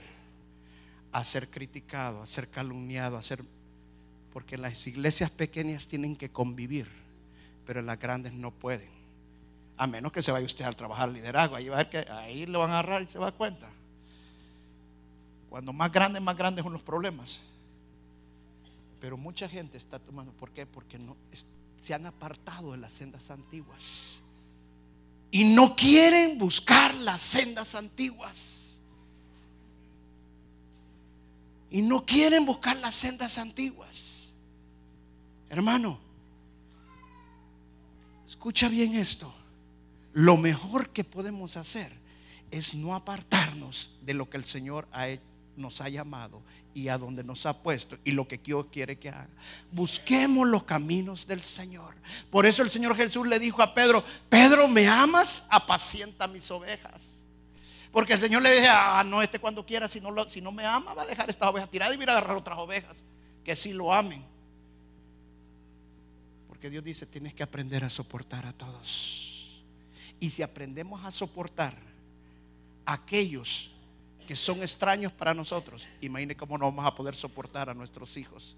a 1.11 1.23
ser 1.23 1.49
criticado, 1.49 2.21
a 2.21 2.27
ser 2.27 2.49
calumniado, 2.49 3.17
a 3.17 3.21
ser... 3.21 3.43
Porque 4.33 4.57
las 4.57 4.85
iglesias 4.87 5.29
pequeñas 5.29 5.87
tienen 5.87 6.15
que 6.15 6.29
convivir, 6.29 6.87
pero 7.65 7.81
las 7.81 7.99
grandes 7.99 8.33
no 8.33 8.51
pueden. 8.51 8.89
A 9.77 9.87
menos 9.87 10.11
que 10.11 10.21
se 10.21 10.31
vaya 10.31 10.45
usted 10.45 10.65
a 10.65 10.71
trabajar 10.71 11.09
liderazgo, 11.09 11.55
ahí 11.55 11.67
va 11.67 11.79
a 11.79 11.83
ver 11.83 11.89
que 11.89 12.11
ahí 12.11 12.45
lo 12.45 12.59
van 12.59 12.71
a 12.71 12.79
agarrar 12.79 13.03
y 13.03 13.09
se 13.09 13.19
va 13.19 13.27
a 13.27 13.31
dar 13.31 13.37
cuenta. 13.37 13.69
Cuando 15.49 15.73
más 15.73 15.91
grandes, 15.91 16.21
más 16.21 16.37
grandes 16.37 16.63
son 16.63 16.73
los 16.73 16.81
problemas. 16.81 17.41
Pero 19.01 19.17
mucha 19.17 19.49
gente 19.49 19.79
está 19.79 19.97
tomando, 19.97 20.31
¿por 20.31 20.51
qué? 20.51 20.67
Porque 20.67 20.99
no, 20.99 21.17
se 21.81 21.93
han 21.95 22.05
apartado 22.05 22.71
de 22.71 22.77
las 22.77 22.93
sendas 22.93 23.31
antiguas. 23.31 24.21
Y 25.31 25.43
no 25.43 25.75
quieren 25.75 26.37
buscar 26.37 26.93
las 26.93 27.19
sendas 27.21 27.73
antiguas. 27.73 28.79
Y 31.71 31.81
no 31.81 32.05
quieren 32.05 32.45
buscar 32.45 32.77
las 32.77 32.93
sendas 32.93 33.39
antiguas. 33.39 34.33
Hermano, 35.49 35.99
escucha 38.27 38.69
bien 38.69 38.93
esto. 38.93 39.33
Lo 40.13 40.37
mejor 40.37 40.89
que 40.89 41.03
podemos 41.03 41.57
hacer 41.57 41.91
es 42.51 42.75
no 42.75 42.93
apartarnos 42.93 43.97
de 44.03 44.13
lo 44.13 44.29
que 44.29 44.37
el 44.37 44.45
Señor 44.45 44.87
nos 45.55 45.81
ha 45.81 45.89
llamado 45.89 46.41
y 46.73 46.87
a 46.87 46.97
donde 46.97 47.23
nos 47.23 47.45
ha 47.45 47.61
puesto 47.61 47.97
y 48.03 48.11
lo 48.11 48.27
que 48.27 48.37
Dios 48.37 48.67
quiere 48.71 48.97
que 48.97 49.09
haga. 49.09 49.29
Busquemos 49.71 50.47
los 50.47 50.63
caminos 50.63 51.27
del 51.27 51.41
Señor. 51.41 51.95
Por 52.29 52.45
eso 52.45 52.63
el 52.63 52.69
Señor 52.69 52.95
Jesús 52.95 53.27
le 53.27 53.39
dijo 53.39 53.61
a 53.61 53.73
Pedro, 53.73 54.03
Pedro, 54.29 54.67
¿me 54.67 54.87
amas? 54.87 55.45
Apacienta 55.49 56.27
mis 56.27 56.49
ovejas. 56.51 57.21
Porque 57.91 58.13
el 58.13 58.19
Señor 58.19 58.41
le 58.41 58.51
dice, 58.53 58.69
ah, 58.69 59.03
no, 59.05 59.21
este 59.21 59.39
cuando 59.39 59.65
quiera, 59.65 59.87
si 59.87 59.99
no, 59.99 60.29
si 60.29 60.39
no 60.41 60.51
me 60.51 60.65
ama, 60.65 60.93
va 60.93 61.03
a 61.03 61.07
dejar 61.07 61.29
estas 61.29 61.49
ovejas 61.49 61.69
tiradas 61.69 61.93
y 61.93 61.97
va 61.97 62.13
a 62.13 62.17
agarrar 62.17 62.37
otras 62.37 62.57
ovejas 62.57 62.97
que 63.43 63.55
sí 63.55 63.73
lo 63.73 63.93
amen. 63.93 64.23
Porque 66.47 66.69
Dios 66.69 66.83
dice, 66.83 67.05
tienes 67.05 67.33
que 67.33 67.43
aprender 67.43 67.83
a 67.83 67.89
soportar 67.89 68.45
a 68.45 68.53
todos. 68.53 69.61
Y 70.19 70.29
si 70.29 70.41
aprendemos 70.41 71.03
a 71.03 71.11
soportar 71.11 71.75
a 72.85 72.93
aquellos 72.93 73.70
que 74.31 74.35
son 74.37 74.63
extraños 74.63 75.11
para 75.11 75.33
nosotros, 75.33 75.85
imagine 75.99 76.37
cómo 76.37 76.57
no 76.57 76.63
vamos 76.71 76.85
a 76.85 76.95
poder 76.95 77.15
soportar 77.15 77.69
a 77.69 77.73
nuestros 77.73 78.15
hijos. 78.15 78.55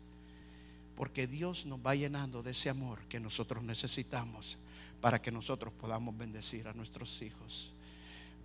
Porque 0.96 1.26
Dios 1.26 1.66
nos 1.66 1.80
va 1.80 1.96
llenando 1.96 2.44
de 2.44 2.52
ese 2.52 2.70
amor 2.70 3.00
que 3.10 3.20
nosotros 3.20 3.64
necesitamos 3.64 4.56
para 5.02 5.20
que 5.20 5.32
nosotros 5.32 5.74
podamos 5.74 6.16
bendecir 6.16 6.68
a 6.68 6.74
nuestros 6.74 7.20
hijos. 7.24 7.72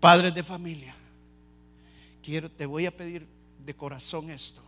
Padres 0.00 0.34
de 0.34 0.42
familia, 0.42 0.94
quiero, 2.22 2.50
te 2.50 2.64
voy 2.64 2.86
a 2.86 2.96
pedir 2.96 3.26
de 3.62 3.74
corazón 3.74 4.30
esto. 4.30 4.62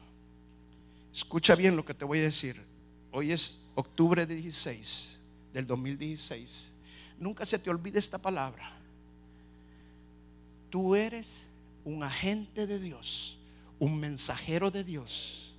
Escucha 1.15 1.55
bien 1.55 1.75
lo 1.77 1.87
que 1.87 1.95
te 1.95 2.05
voy 2.05 2.19
a 2.19 2.25
decir. 2.25 2.63
Hoy 3.11 3.33
es 3.33 3.59
octubre 3.75 4.27
16 4.27 5.19
del 5.55 5.67
2016. 5.67 6.73
Nunca 7.19 7.47
se 7.47 7.59
te 7.59 7.71
olvide 7.71 7.99
esta 7.99 8.19
palabra. 8.19 8.71
Tú 10.69 10.95
eres 10.95 11.47
un 11.85 12.03
agente 12.03 12.67
de 12.67 12.79
Dios, 12.79 13.39
un 13.79 13.99
mensajero 13.99 14.71
de 14.71 14.85
Dios. 14.85 15.55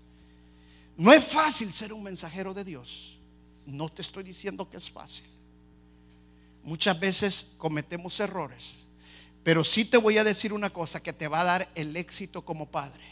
No 0.97 1.11
es 1.11 1.25
fácil 1.25 1.73
ser 1.73 1.93
un 1.93 2.03
mensajero 2.03 2.53
de 2.53 2.63
Dios. 2.63 3.17
No 3.65 3.89
te 3.89 4.01
estoy 4.01 4.23
diciendo 4.23 4.69
que 4.69 4.77
es 4.77 4.89
fácil. 4.89 5.25
Muchas 6.63 6.99
veces 6.99 7.47
cometemos 7.57 8.19
errores. 8.19 8.75
Pero 9.43 9.63
sí 9.63 9.85
te 9.85 9.97
voy 9.97 10.17
a 10.17 10.23
decir 10.23 10.53
una 10.53 10.69
cosa 10.69 11.01
que 11.01 11.13
te 11.13 11.27
va 11.27 11.41
a 11.41 11.45
dar 11.45 11.69
el 11.73 11.95
éxito 11.97 12.43
como 12.43 12.69
padre. 12.69 13.03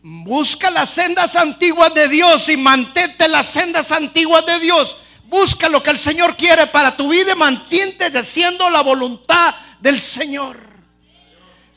Busca 0.00 0.70
las 0.70 0.90
sendas 0.90 1.34
antiguas 1.34 1.92
de 1.92 2.08
Dios 2.08 2.48
y 2.48 2.56
mantente 2.56 3.28
las 3.28 3.46
sendas 3.46 3.90
antiguas 3.90 4.46
de 4.46 4.60
Dios. 4.60 4.96
Busca 5.24 5.68
lo 5.68 5.82
que 5.82 5.90
el 5.90 5.98
Señor 5.98 6.36
quiere 6.36 6.68
para 6.68 6.96
tu 6.96 7.08
vida 7.08 7.32
y 7.32 7.36
mantente 7.36 8.06
haciendo 8.06 8.70
la 8.70 8.82
voluntad 8.82 9.54
del 9.80 10.00
Señor. 10.00 10.67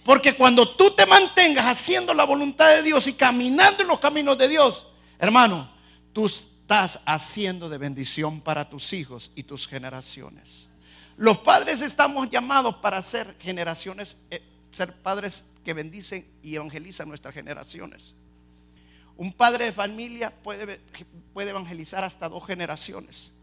Porque 0.03 0.35
cuando 0.35 0.67
tú 0.75 0.91
te 0.91 1.05
mantengas 1.05 1.65
haciendo 1.65 2.13
la 2.13 2.23
voluntad 2.23 2.75
de 2.75 2.81
Dios 2.81 3.05
y 3.07 3.13
caminando 3.13 3.83
en 3.83 3.87
los 3.87 3.99
caminos 3.99 4.37
de 4.37 4.47
Dios, 4.47 4.85
hermano, 5.19 5.71
tú 6.11 6.25
estás 6.25 6.99
haciendo 7.05 7.69
de 7.69 7.77
bendición 7.77 8.41
para 8.41 8.67
tus 8.67 8.93
hijos 8.93 9.31
y 9.35 9.43
tus 9.43 9.67
generaciones. 9.67 10.67
Los 11.17 11.37
padres 11.39 11.81
estamos 11.81 12.29
llamados 12.31 12.77
para 12.77 13.01
ser 13.03 13.35
generaciones, 13.39 14.17
eh, 14.31 14.41
ser 14.71 14.95
padres 15.01 15.45
que 15.63 15.73
bendicen 15.73 16.25
y 16.41 16.55
evangelizan 16.55 17.07
nuestras 17.07 17.35
generaciones. 17.35 18.15
Un 19.17 19.31
padre 19.31 19.65
de 19.65 19.71
familia 19.71 20.33
puede, 20.41 20.79
evangelizar 21.35 22.03
hasta 22.03 22.27
dos 22.27 22.47
generaciones. 22.47 23.33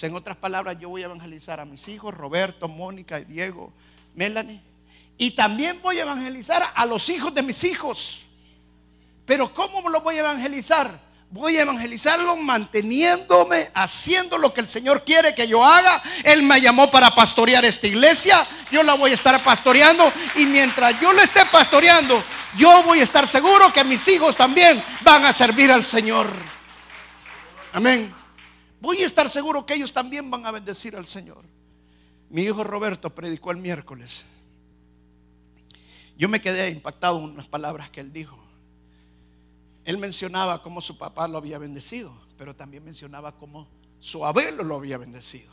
en 0.00 0.14
otras 0.14 0.36
palabras, 0.36 0.78
yo 0.78 0.88
voy 0.88 1.02
a 1.02 1.06
evangelizar 1.06 1.58
a 1.58 1.64
mis 1.64 1.88
hijos, 1.88 2.14
Roberto, 2.14 2.68
Mónica, 2.68 3.18
Diego, 3.18 3.72
Melanie 4.14 4.62
y 5.22 5.30
también 5.30 5.80
voy 5.80 6.00
a 6.00 6.02
evangelizar 6.02 6.72
a 6.74 6.84
los 6.84 7.08
hijos 7.08 7.32
de 7.32 7.44
mis 7.44 7.62
hijos. 7.62 8.22
Pero 9.24 9.54
¿cómo 9.54 9.88
lo 9.88 10.00
voy 10.00 10.16
a 10.16 10.18
evangelizar? 10.18 11.00
Voy 11.30 11.56
a 11.58 11.62
evangelizarlo 11.62 12.34
manteniéndome, 12.36 13.70
haciendo 13.72 14.36
lo 14.36 14.52
que 14.52 14.62
el 14.62 14.66
Señor 14.66 15.04
quiere 15.04 15.32
que 15.32 15.46
yo 15.46 15.64
haga. 15.64 16.02
Él 16.24 16.42
me 16.42 16.60
llamó 16.60 16.90
para 16.90 17.14
pastorear 17.14 17.64
esta 17.64 17.86
iglesia. 17.86 18.44
Yo 18.72 18.82
la 18.82 18.94
voy 18.94 19.12
a 19.12 19.14
estar 19.14 19.40
pastoreando. 19.44 20.12
Y 20.34 20.44
mientras 20.44 21.00
yo 21.00 21.12
le 21.12 21.22
esté 21.22 21.46
pastoreando, 21.46 22.20
yo 22.58 22.82
voy 22.82 22.98
a 22.98 23.04
estar 23.04 23.28
seguro 23.28 23.72
que 23.72 23.84
mis 23.84 24.08
hijos 24.08 24.34
también 24.34 24.82
van 25.02 25.24
a 25.24 25.32
servir 25.32 25.70
al 25.70 25.84
Señor. 25.84 26.26
Amén. 27.72 28.12
Voy 28.80 29.00
a 29.04 29.06
estar 29.06 29.30
seguro 29.30 29.64
que 29.64 29.74
ellos 29.74 29.92
también 29.92 30.28
van 30.28 30.44
a 30.46 30.50
bendecir 30.50 30.96
al 30.96 31.06
Señor. 31.06 31.44
Mi 32.28 32.42
hijo 32.42 32.64
Roberto 32.64 33.14
predicó 33.14 33.52
el 33.52 33.58
miércoles. 33.58 34.24
Yo 36.16 36.28
me 36.28 36.40
quedé 36.40 36.70
impactado 36.70 37.18
en 37.18 37.24
unas 37.24 37.48
palabras 37.48 37.90
que 37.90 38.00
él 38.00 38.12
dijo. 38.12 38.38
Él 39.84 39.98
mencionaba 39.98 40.62
cómo 40.62 40.80
su 40.80 40.96
papá 40.96 41.26
lo 41.26 41.38
había 41.38 41.58
bendecido, 41.58 42.12
pero 42.38 42.54
también 42.54 42.84
mencionaba 42.84 43.32
cómo 43.32 43.66
su 43.98 44.24
abuelo 44.24 44.62
lo 44.62 44.76
había 44.76 44.98
bendecido. 44.98 45.52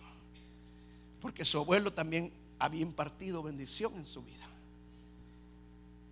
Porque 1.22 1.46
su 1.46 1.58
abuelo 1.58 1.92
también 1.92 2.32
había 2.60 2.82
impartido 2.82 3.42
bendición 3.42 3.96
en 3.96 4.06
su 4.06 4.22
vida. 4.22 4.48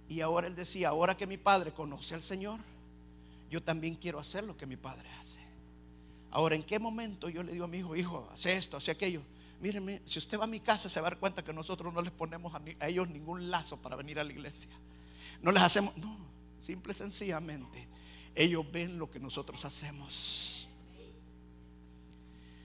Y 0.10 0.22
ahora 0.22 0.48
él 0.48 0.56
decía, 0.56 0.90
ahora 0.90 1.18
que 1.18 1.28
mi 1.28 1.38
padre 1.38 1.72
conoce 1.74 2.16
al 2.16 2.24
Señor, 2.24 2.60
yo 3.50 3.62
también 3.62 3.96
quiero 3.96 4.20
hacer 4.20 4.46
lo 4.46 4.58
que 4.58 4.66
mi 4.66 4.78
padre 4.78 5.10
hace. 5.20 5.40
Ahora, 6.32 6.56
¿en 6.56 6.64
qué 6.64 6.80
momento 6.80 7.30
yo 7.30 7.44
le 7.44 7.52
digo 7.52 7.66
a 7.66 7.68
mi 7.68 7.80
hijo, 7.80 7.96
hijo, 7.96 8.28
hace 8.34 8.56
esto, 8.56 8.78
hace 8.78 8.92
aquello? 8.92 9.22
Míreme, 9.60 10.02
si 10.06 10.20
usted 10.20 10.39
va 10.39 10.43
a 10.43 10.48
mi 10.48 10.60
casa 10.60 10.88
se 10.89 11.02
va 11.02 11.08
a 11.08 11.12
dar 11.12 11.20
cuenta 11.20 11.43
que 11.43 11.52
nosotros 11.52 11.93
no 11.93 12.02
les 12.02 12.12
ponemos 12.12 12.54
a, 12.54 12.62
ellos 12.88 13.10
ningún 13.10 13.50
lazo 13.50 13.78
para 13.78 13.96
venir 13.96 14.20
a 14.20 14.24
la 14.24 14.32
iglesia. 14.32 14.70
No 15.41 15.52
les 15.52 15.63
hacemos, 15.63 15.96
no, 15.98 16.17
simple 16.60 16.91
y 16.91 16.96
sencillamente, 16.96 17.88
ellos 18.36 18.65
ven 18.72 19.00
lo 19.00 19.10
que 19.10 19.20
nosotros 19.20 19.63
hacemos. 19.65 20.70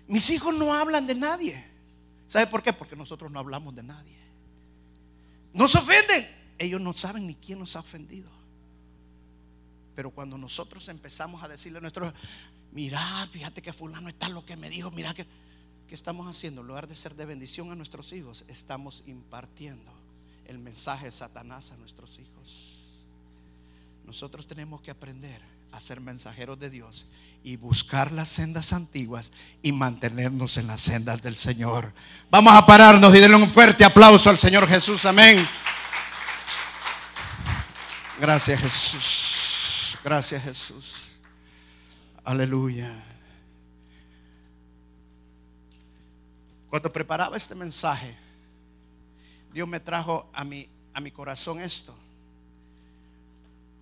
Mis 0.06 0.28
hijos 0.30 0.54
no 0.54 0.74
hablan 0.74 1.06
de 1.06 1.14
nadie. 1.14 1.64
¿Sabe 2.28 2.46
por 2.46 2.62
qué? 2.62 2.72
Porque 2.72 2.96
nosotros 2.96 3.30
no 3.30 3.38
hablamos 3.38 3.74
de 3.74 3.82
nadie. 3.82 4.18
Nos 5.54 5.74
ofenden. 5.74 6.28
Ellos 6.58 6.80
no 6.80 6.92
saben 6.92 7.26
ni 7.26 7.34
quién 7.34 7.58
nos 7.58 7.76
ha 7.76 7.80
ofendido. 7.80 8.30
Pero 9.94 10.10
cuando 10.10 10.38
nosotros 10.38 10.88
empezamos 10.88 11.42
a 11.42 11.48
decirle 11.48 11.78
a 11.78 11.80
nuestros, 11.80 12.12
mira, 12.72 13.26
fíjate 13.30 13.62
que 13.62 13.72
fulano 13.72 14.08
está 14.08 14.28
lo 14.28 14.44
que 14.44 14.56
me 14.56 14.70
dijo, 14.70 14.90
mira 14.90 15.12
que, 15.14 15.26
¿qué 15.92 15.96
estamos 15.96 16.26
haciendo? 16.26 16.62
En 16.62 16.68
lugar 16.68 16.88
de 16.88 16.94
ser 16.94 17.14
de 17.14 17.26
bendición 17.26 17.70
a 17.70 17.74
nuestros 17.74 18.14
hijos, 18.14 18.46
estamos 18.48 19.02
impartiendo 19.04 19.92
el 20.46 20.58
mensaje 20.58 21.04
de 21.04 21.10
Satanás 21.10 21.70
a 21.70 21.76
nuestros 21.76 22.18
hijos. 22.18 22.78
Nosotros 24.06 24.46
tenemos 24.46 24.80
que 24.80 24.90
aprender 24.90 25.42
a 25.70 25.80
ser 25.80 26.00
mensajeros 26.00 26.58
de 26.58 26.70
Dios 26.70 27.04
y 27.44 27.56
buscar 27.56 28.10
las 28.10 28.30
sendas 28.30 28.72
antiguas 28.72 29.32
y 29.60 29.72
mantenernos 29.72 30.56
en 30.56 30.66
las 30.66 30.80
sendas 30.80 31.20
del 31.20 31.36
Señor. 31.36 31.92
Vamos 32.30 32.54
a 32.54 32.64
pararnos 32.64 33.14
y 33.14 33.20
denle 33.20 33.36
un 33.36 33.50
fuerte 33.50 33.84
aplauso 33.84 34.30
al 34.30 34.38
Señor 34.38 34.66
Jesús. 34.66 35.04
Amén. 35.04 35.46
Gracias 38.18 38.58
Jesús. 38.58 39.98
Gracias 40.02 40.42
Jesús. 40.42 41.16
Aleluya. 42.24 43.11
Cuando 46.72 46.90
preparaba 46.90 47.36
este 47.36 47.54
mensaje, 47.54 48.14
Dios 49.52 49.68
me 49.68 49.78
trajo 49.78 50.30
a 50.32 50.42
mi, 50.42 50.66
a 50.94 51.02
mi 51.02 51.10
corazón 51.10 51.60
esto. 51.60 51.94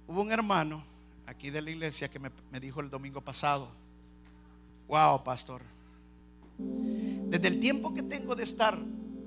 Hubo 0.09 0.21
un 0.21 0.33
hermano 0.33 0.83
aquí 1.25 1.51
de 1.51 1.63
la 1.63 1.71
iglesia 1.71 2.11
que 2.11 2.19
me, 2.19 2.33
me 2.51 2.59
dijo 2.59 2.81
el 2.81 2.91
domingo 2.91 3.21
pasado, 3.21 3.69
wow, 4.89 5.23
pastor, 5.23 5.63
desde 6.59 7.47
el 7.47 7.61
tiempo 7.61 7.95
que 7.95 8.03
tengo 8.03 8.35
de 8.35 8.43
estar 8.43 8.77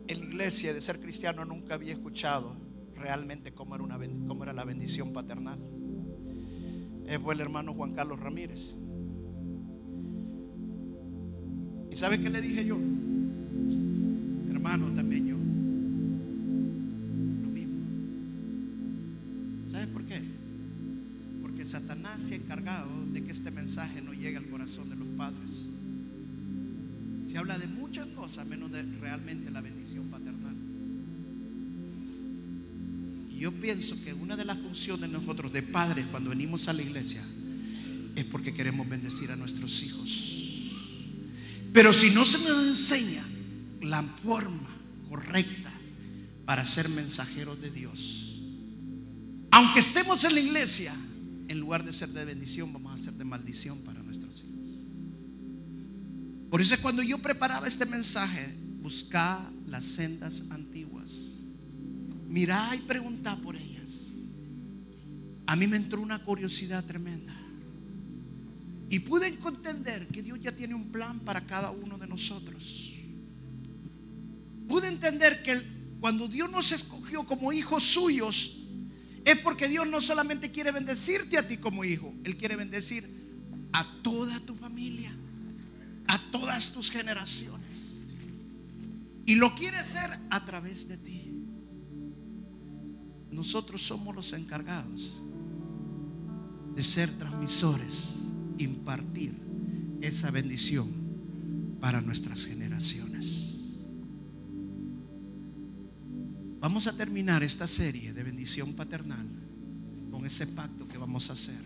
en 0.08 0.20
la 0.20 0.26
iglesia, 0.26 0.74
de 0.74 0.82
ser 0.82 1.00
cristiano, 1.00 1.46
nunca 1.46 1.76
había 1.76 1.94
escuchado 1.94 2.58
realmente 2.98 3.54
cómo 3.54 3.76
era, 3.76 3.84
una, 3.86 3.98
cómo 4.28 4.44
era 4.44 4.52
la 4.52 4.66
bendición 4.66 5.14
paternal. 5.14 5.58
Fue 7.24 7.34
el 7.34 7.40
hermano 7.40 7.74
Juan 7.74 7.94
Carlos 7.94 8.20
Ramírez. 8.20 8.76
¿Y 11.90 11.96
sabe 11.96 12.22
qué 12.22 12.30
le 12.30 12.42
dije 12.42 12.66
yo? 12.66 12.78
Hermano, 14.64 14.96
también 14.96 15.28
yo. 15.28 15.36
Lo 15.36 15.42
mismo. 17.50 17.84
¿Sabe 19.70 19.88
por 19.88 20.06
qué? 20.06 20.22
Porque 21.42 21.66
Satanás 21.66 22.22
se 22.26 22.36
ha 22.36 22.38
encargado 22.38 22.90
de 23.12 23.26
que 23.26 23.34
este 23.34 23.52
mensaje 23.52 24.02
no 24.02 24.14
llegue 24.14 24.38
al 24.38 24.46
corazón 24.46 24.90
de 24.90 24.96
los 24.96 25.10
padres. 25.18 25.66
Se 27.30 27.38
habla 27.38 27.60
de 27.60 27.68
muchas 27.68 28.08
cosas 28.08 28.48
menos 28.48 28.72
de 28.72 28.84
realmente 29.02 29.52
la 29.52 29.60
bendición 29.60 30.08
paternal. 30.08 30.56
Y 33.36 33.40
yo 33.40 33.52
pienso 33.52 34.02
que 34.02 34.14
una 34.14 34.38
de 34.38 34.46
las 34.46 34.60
funciones 34.60 35.02
de 35.02 35.10
nosotros 35.10 35.52
de 35.52 35.62
padres 35.62 36.06
cuando 36.06 36.30
venimos 36.30 36.70
a 36.70 36.74
la 36.74 36.84
iglesia 36.84 37.22
es 38.16 38.24
porque 38.24 38.54
queremos 38.54 38.88
bendecir 38.88 39.30
a 39.30 39.36
nuestros 39.36 39.84
hijos. 39.84 40.72
Pero 41.74 41.92
si 41.92 42.12
no 42.12 42.26
se 42.26 42.38
nos 42.38 42.66
enseña 42.66 43.23
la 43.84 44.02
forma 44.02 44.70
correcta 45.10 45.72
para 46.46 46.66
ser 46.66 46.90
mensajeros 46.90 47.62
de 47.62 47.72
Dios, 47.72 48.40
aunque 49.52 49.80
estemos 49.80 50.24
en 50.24 50.34
la 50.34 50.40
iglesia, 50.40 50.94
en 51.48 51.60
lugar 51.60 51.84
de 51.84 51.94
ser 51.94 52.10
de 52.10 52.26
bendición, 52.26 52.74
vamos 52.74 53.00
a 53.00 53.04
ser 53.04 53.14
de 53.14 53.24
maldición 53.24 53.80
para 53.84 54.02
nuestros 54.02 54.44
hijos. 54.44 54.80
Por 56.50 56.62
eso 56.62 56.76
cuando 56.82 57.04
yo 57.04 57.20
preparaba 57.20 57.68
este 57.68 57.86
mensaje, 57.86 58.56
buscaba 58.82 59.52
las 59.68 59.86
sendas 59.86 60.44
antiguas. 60.50 61.34
Mirá 62.28 62.76
y 62.76 62.80
preguntá 62.80 63.36
por 63.38 63.56
ellas. 63.56 64.12
A 65.46 65.56
mí 65.56 65.68
me 65.68 65.78
entró 65.78 66.02
una 66.02 66.20
curiosidad 66.20 66.84
tremenda. 66.86 67.34
Y 68.90 69.00
pude 69.00 69.28
entender 69.28 70.08
que 70.08 70.22
Dios 70.22 70.40
ya 70.42 70.52
tiene 70.52 70.74
un 70.74 70.92
plan 70.92 71.20
para 71.20 71.46
cada 71.46 71.72
uno 71.72 71.98
de 71.98 72.08
nosotros. 72.08 72.93
Pude 74.68 74.88
entender 74.88 75.44
que 75.44 75.62
cuando 76.00 76.28
Dios 76.28 76.50
nos 76.50 76.72
escogió 76.72 77.26
como 77.26 77.54
hijos 77.54 77.84
suyos, 77.84 78.58
es 79.26 79.38
porque 79.40 79.68
Dios 79.68 79.88
no 79.88 80.02
solamente 80.02 80.52
quiere 80.52 80.72
bendecirte 80.72 81.38
a 81.38 81.48
ti 81.48 81.58
como 81.58 81.86
hijo, 81.86 82.14
Él 82.24 82.36
quiere 82.36 82.56
bendecir 82.56 83.08
a 83.72 83.86
toda 84.02 84.40
tu 84.42 84.56
familia, 84.56 85.12
a 86.08 86.20
todas 86.32 86.72
tus 86.72 86.92
generaciones. 86.92 88.02
Y 89.26 89.36
lo 89.36 89.56
quiere 89.56 89.78
hacer 89.78 90.20
a 90.30 90.46
través 90.46 90.88
de 90.88 90.98
ti. 90.98 91.22
Nosotros 93.32 93.82
somos 93.82 94.16
los 94.16 94.34
encargados 94.34 95.14
de 96.76 96.84
ser 96.84 97.10
transmisores 97.18 98.16
impartir 98.58 99.34
esa 100.02 100.32
bendición 100.32 100.92
para 101.80 102.02
nuestras 102.02 102.46
generaciones. 102.46 103.43
Vamos 106.64 106.88
a 106.88 106.96
terminar 106.96 107.44
esta 107.44 107.68
serie 107.68 108.14
de 108.14 108.24
bendición 108.24 108.74
paternal 108.74 109.28
con 110.10 110.26
ese 110.26 110.48
pacto 110.48 110.88
que 110.88 110.98
vamos 110.98 111.30
a 111.30 111.34
hacer. 111.34 111.60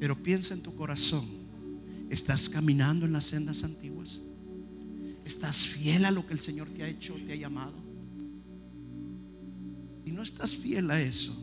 Pero 0.00 0.16
piensa 0.16 0.54
en 0.54 0.62
tu 0.62 0.74
corazón. 0.74 1.28
¿Estás 2.08 2.48
caminando 2.48 3.04
en 3.04 3.12
las 3.12 3.26
sendas 3.26 3.62
antiguas? 3.62 4.22
¿Estás 5.22 5.66
fiel 5.66 6.06
a 6.06 6.10
lo 6.10 6.26
que 6.26 6.32
el 6.32 6.40
Señor 6.40 6.70
te 6.70 6.82
ha 6.82 6.88
hecho, 6.88 7.14
te 7.26 7.34
ha 7.34 7.36
llamado? 7.36 7.74
Si 10.06 10.10
no 10.10 10.22
estás 10.22 10.56
fiel 10.56 10.90
a 10.90 10.98
eso, 10.98 11.36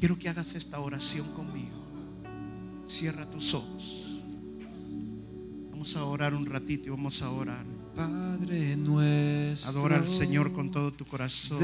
quiero 0.00 0.18
que 0.18 0.28
hagas 0.28 0.56
esta 0.56 0.80
oración 0.80 1.32
conmigo. 1.34 1.84
Cierra 2.84 3.30
tus 3.30 3.54
ojos. 3.54 4.18
Vamos 5.70 5.94
a 5.94 6.04
orar 6.04 6.34
un 6.34 6.46
ratito 6.46 6.86
y 6.86 6.90
vamos 6.90 7.22
a 7.22 7.30
orar. 7.30 7.83
Padre 7.94 8.76
nuestro. 8.76 9.70
Adora 9.70 9.96
al 9.96 10.08
Señor 10.08 10.52
con 10.52 10.70
todo 10.70 10.92
tu 10.92 11.04
corazón. 11.04 11.58